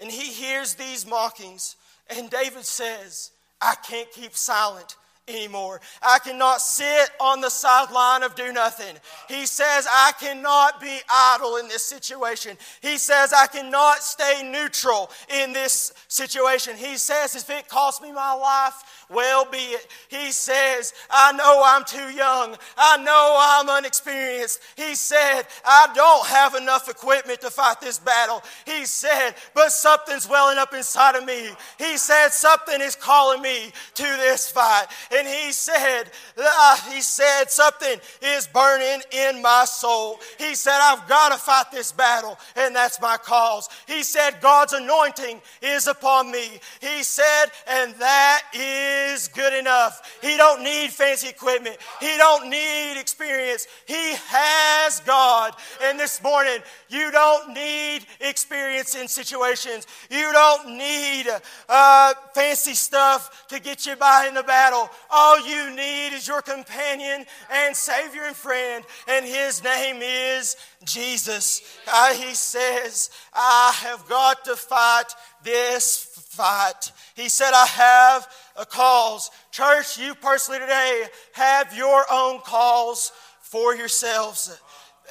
And 0.00 0.10
he 0.10 0.32
hears 0.32 0.74
these 0.74 1.06
mockings. 1.06 1.76
And 2.08 2.30
David 2.30 2.64
says, 2.64 3.30
I 3.60 3.74
can't 3.86 4.10
keep 4.10 4.34
silent 4.34 4.96
anymore. 5.28 5.80
I 6.02 6.18
cannot 6.18 6.60
sit 6.60 7.10
on 7.20 7.40
the 7.40 7.48
sideline 7.48 8.24
of 8.24 8.34
do 8.34 8.52
nothing. 8.52 8.96
He 9.28 9.46
says, 9.46 9.86
I 9.88 10.12
cannot 10.18 10.80
be 10.80 10.98
idle 11.08 11.56
in 11.56 11.68
this 11.68 11.84
situation. 11.84 12.56
He 12.80 12.98
says, 12.98 13.32
I 13.32 13.46
cannot 13.46 13.98
stay 14.02 14.48
neutral 14.50 15.10
in 15.28 15.52
this 15.52 15.92
situation. 16.08 16.76
He 16.76 16.96
says, 16.96 17.36
if 17.36 17.48
it 17.50 17.68
costs 17.68 18.02
me 18.02 18.10
my 18.10 18.34
life, 18.34 19.06
well 19.08 19.44
be 19.44 19.58
it. 19.58 19.86
He 20.08 20.32
says, 20.32 20.92
I 21.10 21.32
know 21.32 21.62
I'm 21.64 21.84
too 21.84 22.16
young. 22.16 22.56
I 22.76 22.96
know 23.02 23.36
I'm 23.38 23.68
unexperienced. 23.68 24.60
He 24.76 24.94
said, 24.94 25.42
I 25.64 25.88
don't 25.94 26.26
have 26.26 26.54
enough 26.54 26.88
equipment 26.88 27.40
to 27.42 27.50
fight 27.50 27.80
this 27.80 27.98
battle. 27.98 28.42
He 28.66 28.86
said, 28.86 29.34
but 29.54 29.70
something's 29.70 30.28
welling 30.28 30.58
up 30.58 30.74
inside 30.74 31.14
of 31.14 31.24
me. 31.24 31.50
He 31.78 31.96
said, 31.96 32.30
something 32.30 32.80
is 32.80 32.96
calling 32.96 33.40
me 33.40 33.72
to 33.94 34.02
this 34.02 34.50
fight. 34.50 34.86
And 35.14 35.28
he 35.28 35.52
said, 35.52 36.04
uh, 36.38 36.76
he 36.90 37.02
said, 37.02 37.50
something 37.50 37.98
is 38.22 38.46
burning 38.46 39.02
in 39.10 39.42
my 39.42 39.64
soul. 39.66 40.18
He 40.38 40.54
said, 40.54 40.78
I've 40.80 41.06
got 41.08 41.32
to 41.32 41.38
fight 41.38 41.66
this 41.70 41.92
battle, 41.92 42.38
and 42.56 42.74
that's 42.74 43.00
my 43.00 43.16
cause. 43.16 43.68
He 43.86 44.02
said, 44.02 44.40
God's 44.40 44.72
anointing 44.72 45.40
is 45.60 45.86
upon 45.86 46.30
me. 46.30 46.60
He 46.80 47.02
said, 47.02 47.46
and 47.68 47.94
that 47.96 48.42
is 48.54 49.28
good 49.28 49.52
enough. 49.52 50.18
He 50.22 50.36
don't 50.36 50.62
need 50.62 50.90
fancy 50.90 51.28
equipment. 51.28 51.76
He 52.00 52.16
don't 52.16 52.48
need 52.48 52.98
experience. 52.98 53.66
He 53.86 54.14
has 54.28 55.00
God. 55.00 55.54
And 55.84 55.98
this 55.98 56.22
morning, 56.22 56.58
you 56.88 57.10
don't 57.10 57.52
need 57.52 58.06
experience 58.20 58.94
in 58.94 59.08
situations. 59.08 59.86
You 60.10 60.32
don't 60.32 60.76
need 60.76 61.26
uh, 61.68 62.14
fancy 62.34 62.74
stuff 62.74 63.46
to 63.48 63.60
get 63.60 63.86
you 63.86 63.96
by 63.96 64.26
in 64.28 64.34
the 64.34 64.42
battle. 64.42 64.88
All 65.14 65.46
you 65.46 65.76
need 65.76 66.14
is 66.14 66.26
your 66.26 66.40
companion 66.40 67.26
and 67.52 67.76
Savior 67.76 68.22
and 68.22 68.34
friend, 68.34 68.82
and 69.06 69.26
His 69.26 69.62
name 69.62 70.00
is 70.00 70.56
Jesus. 70.84 71.60
Uh, 71.86 72.14
he 72.14 72.34
says, 72.34 73.10
I 73.34 73.72
have 73.82 74.08
got 74.08 74.44
to 74.46 74.56
fight 74.56 75.14
this 75.44 76.04
fight. 76.30 76.92
He 77.14 77.28
said, 77.28 77.50
I 77.52 77.66
have 77.66 78.28
a 78.56 78.64
cause. 78.64 79.30
Church, 79.50 79.98
you 79.98 80.14
personally 80.14 80.60
today 80.60 81.04
have 81.32 81.76
your 81.76 82.04
own 82.10 82.40
cause 82.40 83.12
for 83.40 83.76
yourselves. 83.76 84.58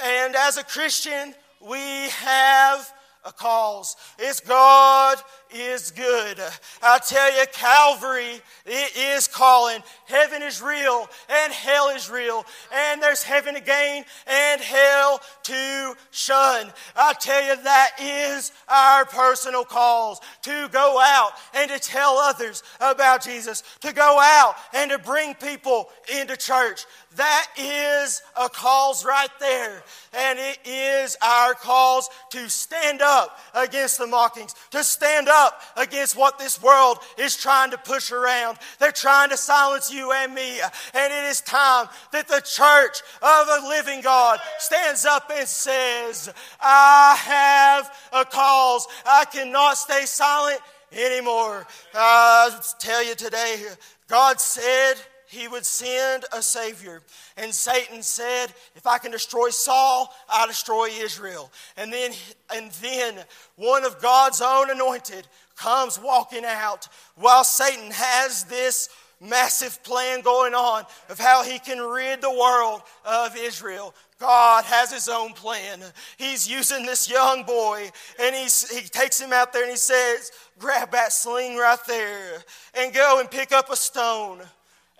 And 0.03 0.35
as 0.35 0.57
a 0.57 0.63
Christian, 0.63 1.35
we 1.59 1.77
have 2.09 2.91
a 3.23 3.31
cause. 3.31 3.95
It's 4.17 4.39
God 4.39 5.17
is 5.53 5.91
good. 5.91 6.39
I 6.81 6.99
tell 6.99 7.37
you, 7.37 7.45
Calvary, 7.51 8.41
it 8.65 8.97
is 8.97 9.27
calling. 9.27 9.81
Heaven 10.07 10.41
is 10.41 10.61
real 10.61 11.09
and 11.29 11.53
hell 11.53 11.89
is 11.89 12.09
real. 12.09 12.45
And 12.73 13.01
there's 13.01 13.23
heaven 13.23 13.55
to 13.55 13.61
gain 13.61 14.05
and 14.27 14.61
hell 14.61 15.21
to 15.43 15.93
shun. 16.11 16.71
I 16.95 17.13
tell 17.19 17.43
you, 17.43 17.61
that 17.63 17.91
is 18.01 18.51
our 18.67 19.05
personal 19.05 19.63
cause 19.63 20.19
to 20.43 20.69
go 20.69 20.99
out 21.01 21.31
and 21.53 21.69
to 21.71 21.79
tell 21.79 22.17
others 22.17 22.63
about 22.79 23.23
Jesus, 23.23 23.63
to 23.81 23.93
go 23.93 24.19
out 24.21 24.55
and 24.73 24.91
to 24.91 24.99
bring 24.99 25.33
people 25.35 25.89
into 26.19 26.37
church. 26.37 26.85
That 27.15 27.47
is 27.57 28.21
a 28.39 28.47
cause 28.47 29.03
right 29.03 29.29
there. 29.39 29.83
And 30.13 30.39
it 30.39 30.59
is 30.65 31.17
our 31.21 31.53
cause 31.53 32.09
to 32.31 32.49
stand 32.49 33.01
up 33.01 33.37
against 33.53 33.97
the 33.97 34.07
mockings, 34.07 34.55
to 34.71 34.83
stand 34.83 35.27
up 35.27 35.40
against 35.77 36.15
what 36.15 36.39
this 36.39 36.61
world 36.61 36.97
is 37.17 37.37
trying 37.37 37.71
to 37.71 37.77
push 37.77 38.11
around. 38.11 38.57
They're 38.79 38.91
trying 38.91 39.29
to 39.29 39.37
silence 39.37 39.91
you 39.91 40.11
and 40.11 40.33
me. 40.33 40.59
And 40.93 41.13
it 41.13 41.25
is 41.29 41.41
time 41.41 41.87
that 42.11 42.27
the 42.27 42.41
church 42.41 43.01
of 43.21 43.47
a 43.47 43.67
living 43.67 44.01
God 44.01 44.39
stands 44.59 45.05
up 45.05 45.31
and 45.33 45.47
says, 45.47 46.33
I 46.59 47.15
have 47.19 47.97
a 48.13 48.25
cause. 48.25 48.87
I 49.05 49.25
cannot 49.25 49.77
stay 49.77 50.05
silent 50.05 50.59
anymore. 50.91 51.65
I 51.93 52.59
tell 52.79 53.03
you 53.03 53.15
today, 53.15 53.63
God 54.07 54.39
said, 54.39 54.95
he 55.31 55.47
would 55.47 55.65
send 55.65 56.25
a 56.33 56.41
Savior. 56.41 57.01
And 57.37 57.53
Satan 57.53 58.03
said, 58.03 58.47
If 58.75 58.85
I 58.85 58.97
can 58.97 59.11
destroy 59.11 59.49
Saul, 59.49 60.13
I'll 60.27 60.47
destroy 60.47 60.89
Israel. 60.89 61.49
And 61.77 61.91
then, 61.91 62.11
and 62.53 62.69
then 62.81 63.15
one 63.55 63.85
of 63.85 64.01
God's 64.01 64.41
own 64.41 64.69
anointed 64.69 65.25
comes 65.55 65.97
walking 65.97 66.43
out 66.43 66.89
while 67.15 67.45
Satan 67.45 67.91
has 67.91 68.43
this 68.43 68.89
massive 69.21 69.81
plan 69.83 70.19
going 70.19 70.53
on 70.53 70.83
of 71.09 71.17
how 71.17 71.43
he 71.43 71.59
can 71.59 71.79
rid 71.79 72.21
the 72.21 72.29
world 72.29 72.81
of 73.05 73.37
Israel. 73.37 73.95
God 74.19 74.65
has 74.65 74.91
his 74.91 75.07
own 75.07 75.31
plan. 75.31 75.81
He's 76.17 76.49
using 76.49 76.85
this 76.85 77.09
young 77.09 77.43
boy 77.43 77.89
and 78.21 78.35
he's, 78.35 78.69
he 78.69 78.81
takes 78.81 79.19
him 79.19 79.31
out 79.31 79.53
there 79.53 79.63
and 79.63 79.71
he 79.71 79.77
says, 79.77 80.31
Grab 80.59 80.91
that 80.91 81.13
sling 81.13 81.55
right 81.55 81.79
there 81.87 82.43
and 82.73 82.93
go 82.93 83.21
and 83.21 83.31
pick 83.31 83.53
up 83.53 83.71
a 83.71 83.77
stone 83.77 84.41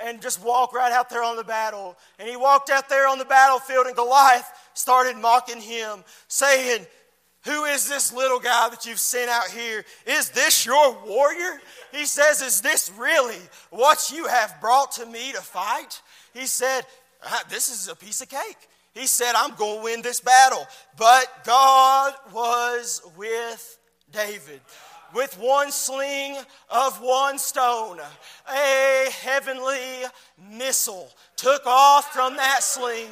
and 0.03 0.21
just 0.21 0.43
walk 0.43 0.73
right 0.73 0.91
out 0.91 1.09
there 1.09 1.23
on 1.23 1.35
the 1.35 1.43
battle. 1.43 1.97
And 2.19 2.27
he 2.27 2.35
walked 2.35 2.69
out 2.69 2.89
there 2.89 3.07
on 3.07 3.17
the 3.17 3.25
battlefield, 3.25 3.87
and 3.87 3.95
Goliath 3.95 4.49
started 4.73 5.17
mocking 5.17 5.61
him, 5.61 6.03
saying, 6.27 6.85
Who 7.45 7.65
is 7.65 7.87
this 7.87 8.13
little 8.13 8.39
guy 8.39 8.69
that 8.69 8.85
you've 8.85 8.99
sent 8.99 9.29
out 9.29 9.49
here? 9.49 9.83
Is 10.05 10.29
this 10.29 10.65
your 10.65 10.97
warrior? 11.05 11.59
He 11.91 12.05
says, 12.05 12.41
Is 12.41 12.61
this 12.61 12.91
really 12.97 13.39
what 13.69 14.11
you 14.13 14.27
have 14.27 14.59
brought 14.61 14.93
to 14.93 15.05
me 15.05 15.31
to 15.31 15.41
fight? 15.41 16.01
He 16.33 16.45
said, 16.45 16.81
uh, 17.25 17.39
This 17.49 17.69
is 17.69 17.87
a 17.87 17.95
piece 17.95 18.21
of 18.21 18.29
cake. 18.29 18.67
He 18.93 19.07
said, 19.07 19.33
I'm 19.35 19.55
going 19.55 19.77
to 19.77 19.83
win 19.83 20.01
this 20.01 20.19
battle. 20.19 20.67
But 20.97 21.25
God 21.45 22.13
was 22.33 23.01
with 23.15 23.77
David 24.11 24.59
with 25.13 25.38
one 25.39 25.71
sling 25.71 26.38
of 26.69 27.02
one 27.02 27.38
stone. 27.38 28.00
A 28.50 29.10
heavenly 29.21 30.06
missile 30.52 31.10
took 31.36 31.65
off 31.65 32.13
from 32.13 32.36
that 32.36 32.62
sling, 32.62 33.10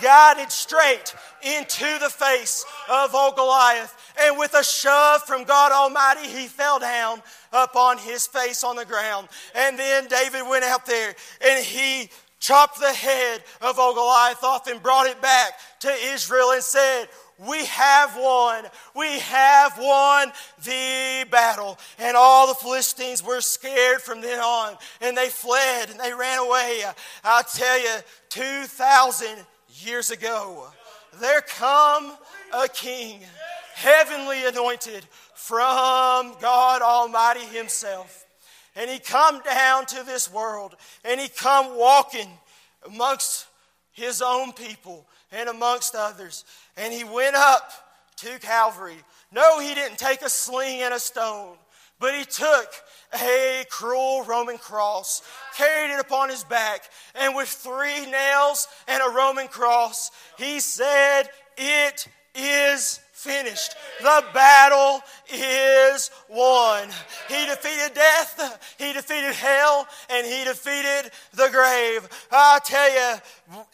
guided 0.00 0.50
straight 0.50 1.14
into 1.42 1.98
the 2.00 2.08
face 2.08 2.64
of 2.90 3.14
old 3.14 3.36
Goliath. 3.36 3.94
And 4.20 4.38
with 4.38 4.54
a 4.54 4.64
shove 4.64 5.22
from 5.22 5.44
God 5.44 5.72
Almighty, 5.72 6.26
he 6.28 6.46
fell 6.46 6.78
down 6.78 7.22
upon 7.52 7.98
his 7.98 8.26
face 8.26 8.64
on 8.64 8.76
the 8.76 8.84
ground. 8.84 9.28
And 9.54 9.78
then 9.78 10.06
David 10.08 10.42
went 10.48 10.64
out 10.64 10.86
there 10.86 11.14
and 11.46 11.64
he 11.64 12.10
chopped 12.40 12.78
the 12.78 12.92
head 12.92 13.42
of 13.60 13.78
old 13.78 13.96
Goliath 13.96 14.44
off 14.44 14.66
and 14.66 14.82
brought 14.82 15.06
it 15.06 15.20
back 15.20 15.52
to 15.80 15.90
Israel 15.90 16.52
and 16.52 16.62
said, 16.62 17.08
we 17.38 17.66
have 17.66 18.16
won. 18.16 18.64
We 18.94 19.18
have 19.18 19.76
won 19.78 20.32
the 20.64 21.26
battle. 21.30 21.78
And 21.98 22.16
all 22.16 22.46
the 22.46 22.54
Philistines 22.54 23.22
were 23.22 23.42
scared 23.42 24.00
from 24.00 24.22
then 24.22 24.40
on. 24.40 24.76
And 25.02 25.16
they 25.16 25.28
fled 25.28 25.90
and 25.90 26.00
they 26.00 26.14
ran 26.14 26.38
away. 26.38 26.82
I'll 27.22 27.44
tell 27.44 27.78
you, 27.78 27.96
2,000 28.30 29.28
years 29.82 30.10
ago, 30.10 30.68
there 31.20 31.42
come 31.42 32.16
a 32.54 32.68
king, 32.68 33.20
heavenly 33.74 34.46
anointed 34.46 35.04
from 35.34 36.34
God 36.40 36.80
Almighty 36.80 37.44
Himself. 37.44 38.25
And 38.76 38.90
he 38.90 38.98
come 38.98 39.40
down 39.40 39.86
to 39.86 40.04
this 40.04 40.30
world 40.30 40.76
and 41.04 41.18
he 41.18 41.28
come 41.28 41.76
walking 41.76 42.28
amongst 42.84 43.46
his 43.92 44.22
own 44.22 44.52
people 44.52 45.06
and 45.32 45.48
amongst 45.48 45.94
others. 45.94 46.44
And 46.76 46.92
he 46.92 47.02
went 47.02 47.34
up 47.34 47.72
to 48.16 48.38
Calvary. 48.38 48.98
No, 49.32 49.58
he 49.60 49.74
didn't 49.74 49.98
take 49.98 50.22
a 50.22 50.28
sling 50.28 50.82
and 50.82 50.94
a 50.94 51.00
stone, 51.00 51.56
but 51.98 52.14
he 52.14 52.24
took 52.24 52.68
a 53.14 53.64
cruel 53.70 54.24
Roman 54.24 54.58
cross, 54.58 55.22
carried 55.56 55.94
it 55.94 56.00
upon 56.00 56.28
his 56.28 56.44
back, 56.44 56.82
and 57.14 57.34
with 57.34 57.48
three 57.48 58.06
nails 58.10 58.68
and 58.88 59.02
a 59.02 59.10
Roman 59.10 59.48
cross, 59.48 60.10
he 60.38 60.60
said, 60.60 61.24
It 61.56 62.08
is 62.34 63.00
finished. 63.26 63.74
The 64.00 64.24
battle 64.32 65.02
is 65.32 66.10
won. 66.28 66.88
He 67.28 67.46
defeated 67.46 67.94
death, 67.94 68.74
he 68.78 68.92
defeated 68.92 69.34
hell, 69.34 69.86
and 70.08 70.26
he 70.26 70.44
defeated 70.44 71.10
the 71.34 71.48
grave. 71.50 72.08
I 72.30 72.60
tell 72.64 72.92
you, 72.92 73.20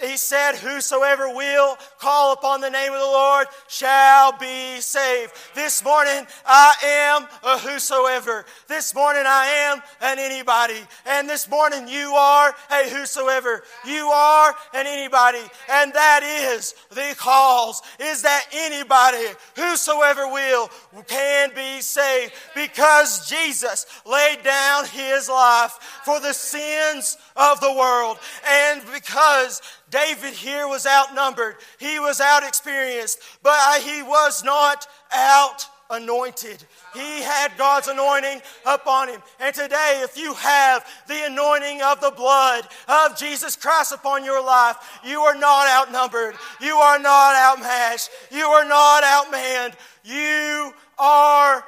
he 0.00 0.16
said, 0.16 0.56
Whosoever 0.56 1.28
will 1.28 1.76
call 1.98 2.32
upon 2.32 2.60
the 2.60 2.70
name 2.70 2.92
of 2.92 2.98
the 2.98 3.04
Lord 3.04 3.46
shall 3.68 4.36
be 4.38 4.80
saved. 4.80 5.32
This 5.54 5.82
morning, 5.82 6.26
I 6.46 6.74
am 6.84 7.26
a 7.42 7.58
whosoever. 7.58 8.44
This 8.68 8.94
morning, 8.94 9.22
I 9.26 9.46
am 9.70 9.82
an 10.02 10.18
anybody. 10.18 10.80
And 11.06 11.28
this 11.28 11.48
morning, 11.48 11.88
you 11.88 12.12
are 12.12 12.54
a 12.70 12.88
whosoever. 12.90 13.62
You 13.86 14.08
are 14.08 14.54
an 14.74 14.86
anybody. 14.86 15.42
And 15.70 15.92
that 15.94 16.22
is 16.22 16.74
the 16.90 17.14
cause, 17.16 17.80
is 17.98 18.22
that 18.22 18.44
anybody, 18.52 19.26
whosoever 19.56 20.26
will, 20.26 20.70
can 21.06 21.50
be 21.54 21.80
saved 21.80 22.32
because 22.54 23.28
Jesus 23.28 23.86
laid 24.06 24.42
down 24.42 24.86
his 24.86 25.28
life 25.28 25.72
for 26.04 26.20
the 26.20 26.32
sins 26.32 27.16
of 27.36 27.60
the 27.60 27.72
world. 27.72 28.18
And 28.48 28.82
because 28.92 29.60
David 29.90 30.32
here 30.32 30.68
was 30.68 30.86
outnumbered, 30.86 31.56
he 31.78 31.98
was 31.98 32.20
out 32.20 32.42
experienced, 32.42 33.18
but 33.42 33.82
he 33.82 34.02
was 34.02 34.42
not 34.44 34.86
out 35.12 35.66
anointed. 35.92 36.64
He 36.94 37.22
had 37.22 37.56
God's 37.56 37.88
anointing 37.88 38.40
upon 38.66 39.08
him. 39.08 39.22
And 39.40 39.54
today, 39.54 40.00
if 40.02 40.16
you 40.16 40.34
have 40.34 40.84
the 41.06 41.26
anointing 41.26 41.82
of 41.82 42.00
the 42.00 42.10
blood 42.10 42.66
of 42.88 43.16
Jesus 43.16 43.56
Christ 43.56 43.92
upon 43.92 44.24
your 44.24 44.44
life, 44.44 44.76
you 45.04 45.20
are 45.20 45.36
not 45.36 45.68
outnumbered. 45.68 46.34
You 46.60 46.76
are 46.76 46.98
not 46.98 47.36
outmatched. 47.36 48.10
You 48.30 48.44
are 48.44 48.66
not 48.66 49.04
outmanned. 49.04 49.74
You 50.04 50.72
are 50.98 51.64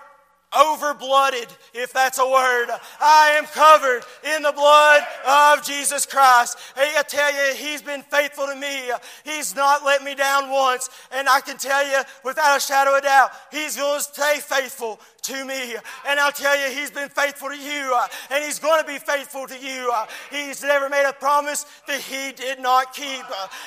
overblooded, 0.54 1.54
if 1.74 1.92
that's 1.92 2.18
a 2.18 2.26
word. 2.26 2.68
I 3.00 3.34
am 3.36 3.46
covered 3.46 4.02
in 4.34 4.42
the 4.42 4.52
blood 4.52 5.02
of 5.26 5.64
Jesus 5.64 6.06
Christ. 6.06 6.58
Hey, 6.76 6.92
I 6.96 7.02
tell 7.02 7.32
you, 7.32 7.54
He's 7.54 7.82
been 7.82 8.02
faithful 8.02 8.46
to 8.46 8.56
me. 8.56 8.90
He's 9.24 9.54
not 9.54 9.84
let 9.84 10.02
me 10.02 10.14
down 10.14 10.50
once. 10.50 10.88
And 11.12 11.28
I 11.28 11.40
can 11.40 11.58
tell 11.58 11.86
you, 11.86 12.02
without 12.24 12.56
a 12.56 12.60
shadow 12.60 12.96
of 12.96 13.02
doubt, 13.02 13.30
He's 13.50 13.76
going 13.76 13.98
to 13.98 14.04
stay 14.04 14.38
faithful 14.40 15.00
to 15.22 15.44
me. 15.44 15.74
And 16.06 16.20
I'll 16.20 16.32
tell 16.32 16.58
you, 16.58 16.74
He's 16.74 16.90
been 16.90 17.08
faithful 17.08 17.48
to 17.48 17.58
you, 17.58 17.98
and 18.30 18.44
He's 18.44 18.58
going 18.58 18.80
to 18.80 18.86
be 18.86 18.98
faithful 18.98 19.46
to 19.46 19.58
you. 19.58 19.92
He's 20.30 20.62
never 20.62 20.88
made 20.88 21.08
a 21.08 21.12
promise 21.12 21.66
that 21.88 22.00
He 22.00 22.32
did 22.32 22.60
not 22.60 22.94
keep. 22.94 23.24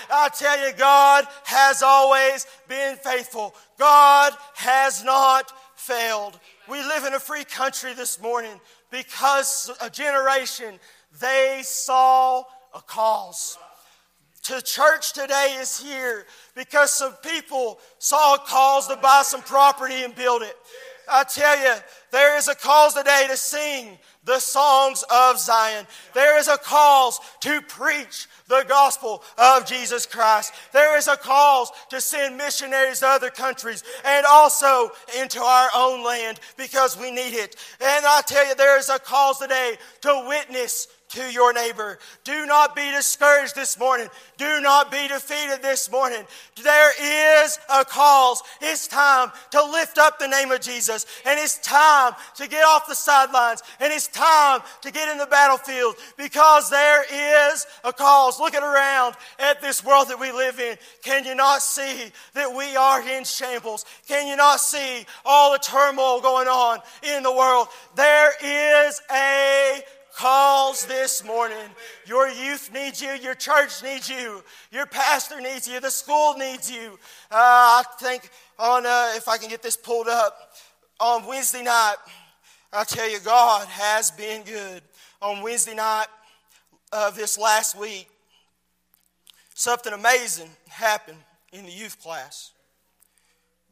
I'll 0.10 0.30
tell 0.30 0.60
you, 0.66 0.74
God 0.76 1.26
has 1.44 1.84
always 1.84 2.46
been 2.68 2.96
faithful. 2.98 3.56
God 3.78 4.34
has 4.56 5.04
not 5.04 5.52
failed. 5.76 6.40
We 6.70 6.80
live 6.80 7.06
in 7.06 7.14
a 7.14 7.20
free 7.20 7.46
country 7.46 7.94
this 7.94 8.22
morning 8.22 8.60
because 8.92 9.72
a 9.82 9.90
generation, 9.90 10.80
they 11.22 11.62
saw 11.64 12.44
a 12.76 12.82
cause. 12.86 13.58
To 14.44 14.62
church 14.62 15.14
today 15.14 15.58
is 15.62 15.80
here 15.80 16.26
because 16.56 16.92
some 16.92 17.14
people 17.24 17.80
saw 18.00 18.36
a 18.36 18.40
cause 18.40 18.88
to 18.88 18.98
buy 18.98 19.22
some 19.24 19.42
property 19.42 20.04
and 20.04 20.14
build 20.14 20.42
it. 20.42 20.58
I 21.10 21.24
tell 21.24 21.58
you, 21.58 21.76
there 22.12 22.38
is 22.38 22.50
a 22.50 22.56
cause 22.56 22.94
today 22.94 23.28
to 23.30 23.38
sing 23.38 23.98
the 24.28 24.40
songs 24.40 25.04
of 25.10 25.40
Zion. 25.40 25.88
There 26.14 26.38
is 26.38 26.48
a 26.48 26.58
cause 26.58 27.20
to 27.40 27.62
preach 27.62 28.28
the 28.48 28.64
gospel 28.68 29.24
of 29.38 29.66
Jesus 29.66 30.06
Christ. 30.06 30.54
There 30.74 30.98
is 30.98 31.08
a 31.08 31.18
cause 31.18 31.72
to 31.90 32.00
send 32.00 32.38
missionaries 32.38 33.00
to 33.00 33.08
other 33.08 33.30
countries 33.30 33.84
and 34.06 34.26
also 34.30 34.92
into 35.20 35.40
our 35.40 35.70
own 35.74 36.04
land 36.04 36.40
because 36.58 37.00
we 37.00 37.10
need 37.10 37.34
it. 37.34 37.56
And 37.82 38.06
I 38.06 38.22
tell 38.28 38.48
you, 38.48 38.54
there 38.56 38.78
is 38.78 38.90
a 38.90 39.00
cause 39.00 39.40
today 39.40 39.78
to 40.02 40.26
witness 40.28 40.88
to 41.10 41.32
your 41.32 41.54
neighbor. 41.54 42.00
Do 42.24 42.46
not 42.46 42.76
be 42.76 42.92
discouraged 42.92 43.56
this 43.56 43.80
morning. 43.80 44.08
Do 44.38 44.60
not 44.62 44.92
be 44.92 45.08
defeated 45.08 45.62
this 45.62 45.90
morning. 45.90 46.24
There 46.62 47.44
is 47.44 47.58
a 47.74 47.86
cause. 47.86 48.42
It's 48.62 48.88
time 48.88 49.32
to 49.52 49.64
lift 49.64 49.98
up 49.98 50.20
the 50.20 50.28
name 50.28 50.52
of 50.52 50.60
Jesus. 50.60 51.06
And 51.26 51.40
it's 51.40 51.60
time 51.60 52.14
to 52.36 52.48
get 52.48 52.64
off 52.66 52.88
the 52.88 52.96
sidelines. 52.96 53.64
And 53.80 53.94
it's 53.94 54.08
time 54.08 54.62
to 54.82 54.92
get 54.92 55.10
in 55.10 55.18
the 55.18 55.28
battlefield 55.28 55.96
because 56.18 56.70
there 56.70 57.04
is 57.54 57.66
a 57.84 57.94
cause. 57.94 58.40
Looking 58.40 58.64
around 58.64 59.16
at 59.40 59.62
this 59.62 59.84
world 59.84 60.10
that 60.10 60.20
we 60.20 60.32
live 60.32 60.60
in, 60.60 60.78
can 61.04 61.24
you 61.24 61.36
not 61.36 61.62
see 61.62 62.12
that 62.34 62.54
we 62.54 62.76
are 62.76 63.02
in 63.08 63.24
shambles? 63.24 63.86
Can 64.08 64.28
you 64.28 64.36
not 64.36 64.60
see 64.60 65.06
all 65.26 65.54
the 65.54 65.60
turmoil 65.60 66.20
going 66.20 66.48
on 66.48 66.80
in 67.04 67.24
the 67.24 67.32
world? 67.32 67.68
There 67.96 68.34
is 68.44 69.02
a 69.12 69.82
calls 70.18 70.84
this 70.88 71.24
morning. 71.24 71.70
Your 72.08 72.28
youth 72.28 72.74
needs 72.74 73.00
you, 73.02 73.12
your 73.22 73.36
church 73.36 73.84
needs 73.84 74.10
you, 74.10 74.44
your 74.72 74.88
pastor 74.88 75.40
needs 75.40 75.68
you, 75.68 75.80
the 75.80 75.92
school 75.92 76.34
needs 76.34 76.72
you. 76.72 76.98
Uh, 77.30 77.36
I 77.82 77.84
think 78.00 78.32
on 78.58 78.86
uh, 78.88 79.14
if 79.16 79.28
I 79.28 79.38
can 79.38 79.48
get 79.48 79.62
this 79.62 79.78
pulled 79.78 80.08
up 80.08 80.54
on 81.00 81.26
Wednesday 81.28 81.62
night, 81.62 81.98
I 82.74 82.84
tell 82.84 83.08
you, 83.10 83.20
God 83.20 83.68
has 83.68 84.10
been 84.10 84.44
good. 84.44 84.82
On 85.22 85.42
Wednesday 85.44 85.76
night 85.76 86.08
of 86.92 87.16
this 87.16 87.38
last 87.38 87.78
week, 87.78 88.08
something 89.54 89.94
amazing 89.94 90.50
happened 90.68 91.20
in 91.54 91.64
the 91.64 91.72
youth 91.72 92.02
class. 92.02 92.54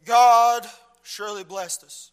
God 0.06 0.66
surely 1.02 1.44
blessed 1.44 1.84
us. 1.84 2.12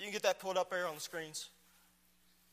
You 0.00 0.06
can 0.06 0.12
get 0.12 0.22
that 0.24 0.40
pulled 0.40 0.56
up 0.56 0.70
there 0.70 0.88
on 0.88 0.96
the 0.96 1.00
screens 1.00 1.48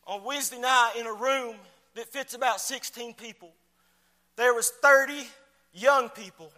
on 0.08 0.24
Wednesday 0.24 0.60
night 0.60 0.94
in 0.98 1.06
a 1.06 1.14
room 1.14 1.56
that 1.96 2.08
fits 2.08 2.34
about 2.34 2.62
16 2.62 3.14
people. 3.14 3.52
There 4.36 4.54
was 4.54 4.70
30 4.82 5.28
young 5.74 6.10
people 6.10 6.52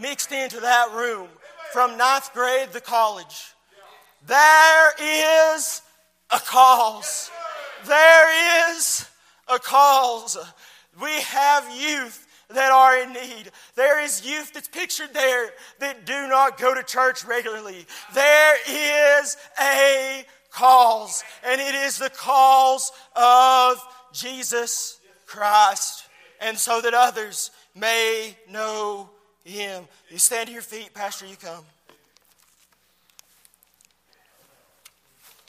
mixed 0.00 0.32
into 0.32 0.60
that 0.60 0.92
room 0.94 1.28
from 1.72 1.96
ninth 1.96 2.32
grade 2.32 2.72
to 2.72 2.80
college. 2.80 3.54
There 4.26 4.92
is 5.00 5.82
a 6.30 6.38
cause. 6.38 7.30
There 7.86 8.70
is 8.72 9.06
a 9.48 9.58
cause. 9.58 10.38
We 11.00 11.20
have 11.20 11.64
youth 11.76 12.26
that 12.50 12.70
are 12.70 12.98
in 12.98 13.12
need. 13.12 13.50
There 13.74 14.02
is 14.02 14.24
youth 14.24 14.52
that's 14.52 14.68
pictured 14.68 15.12
there 15.12 15.50
that 15.80 16.06
do 16.06 16.28
not 16.28 16.58
go 16.58 16.74
to 16.74 16.82
church 16.82 17.24
regularly. 17.24 17.86
There 18.14 18.56
is 18.68 19.36
a 19.60 20.24
cause, 20.54 21.24
and 21.44 21.60
it 21.60 21.74
is 21.74 21.98
the 21.98 22.10
cause 22.10 22.92
of 23.14 23.78
Jesus 24.12 25.00
Christ. 25.26 26.04
And 26.40 26.58
so 26.58 26.80
that 26.80 26.94
others 26.94 27.50
may 27.74 28.36
know 28.50 29.10
him. 29.44 29.84
You 30.08 30.18
stand 30.18 30.46
to 30.46 30.52
your 30.52 30.62
feet, 30.62 30.94
Pastor, 30.94 31.26
you 31.26 31.36
come. 31.36 31.64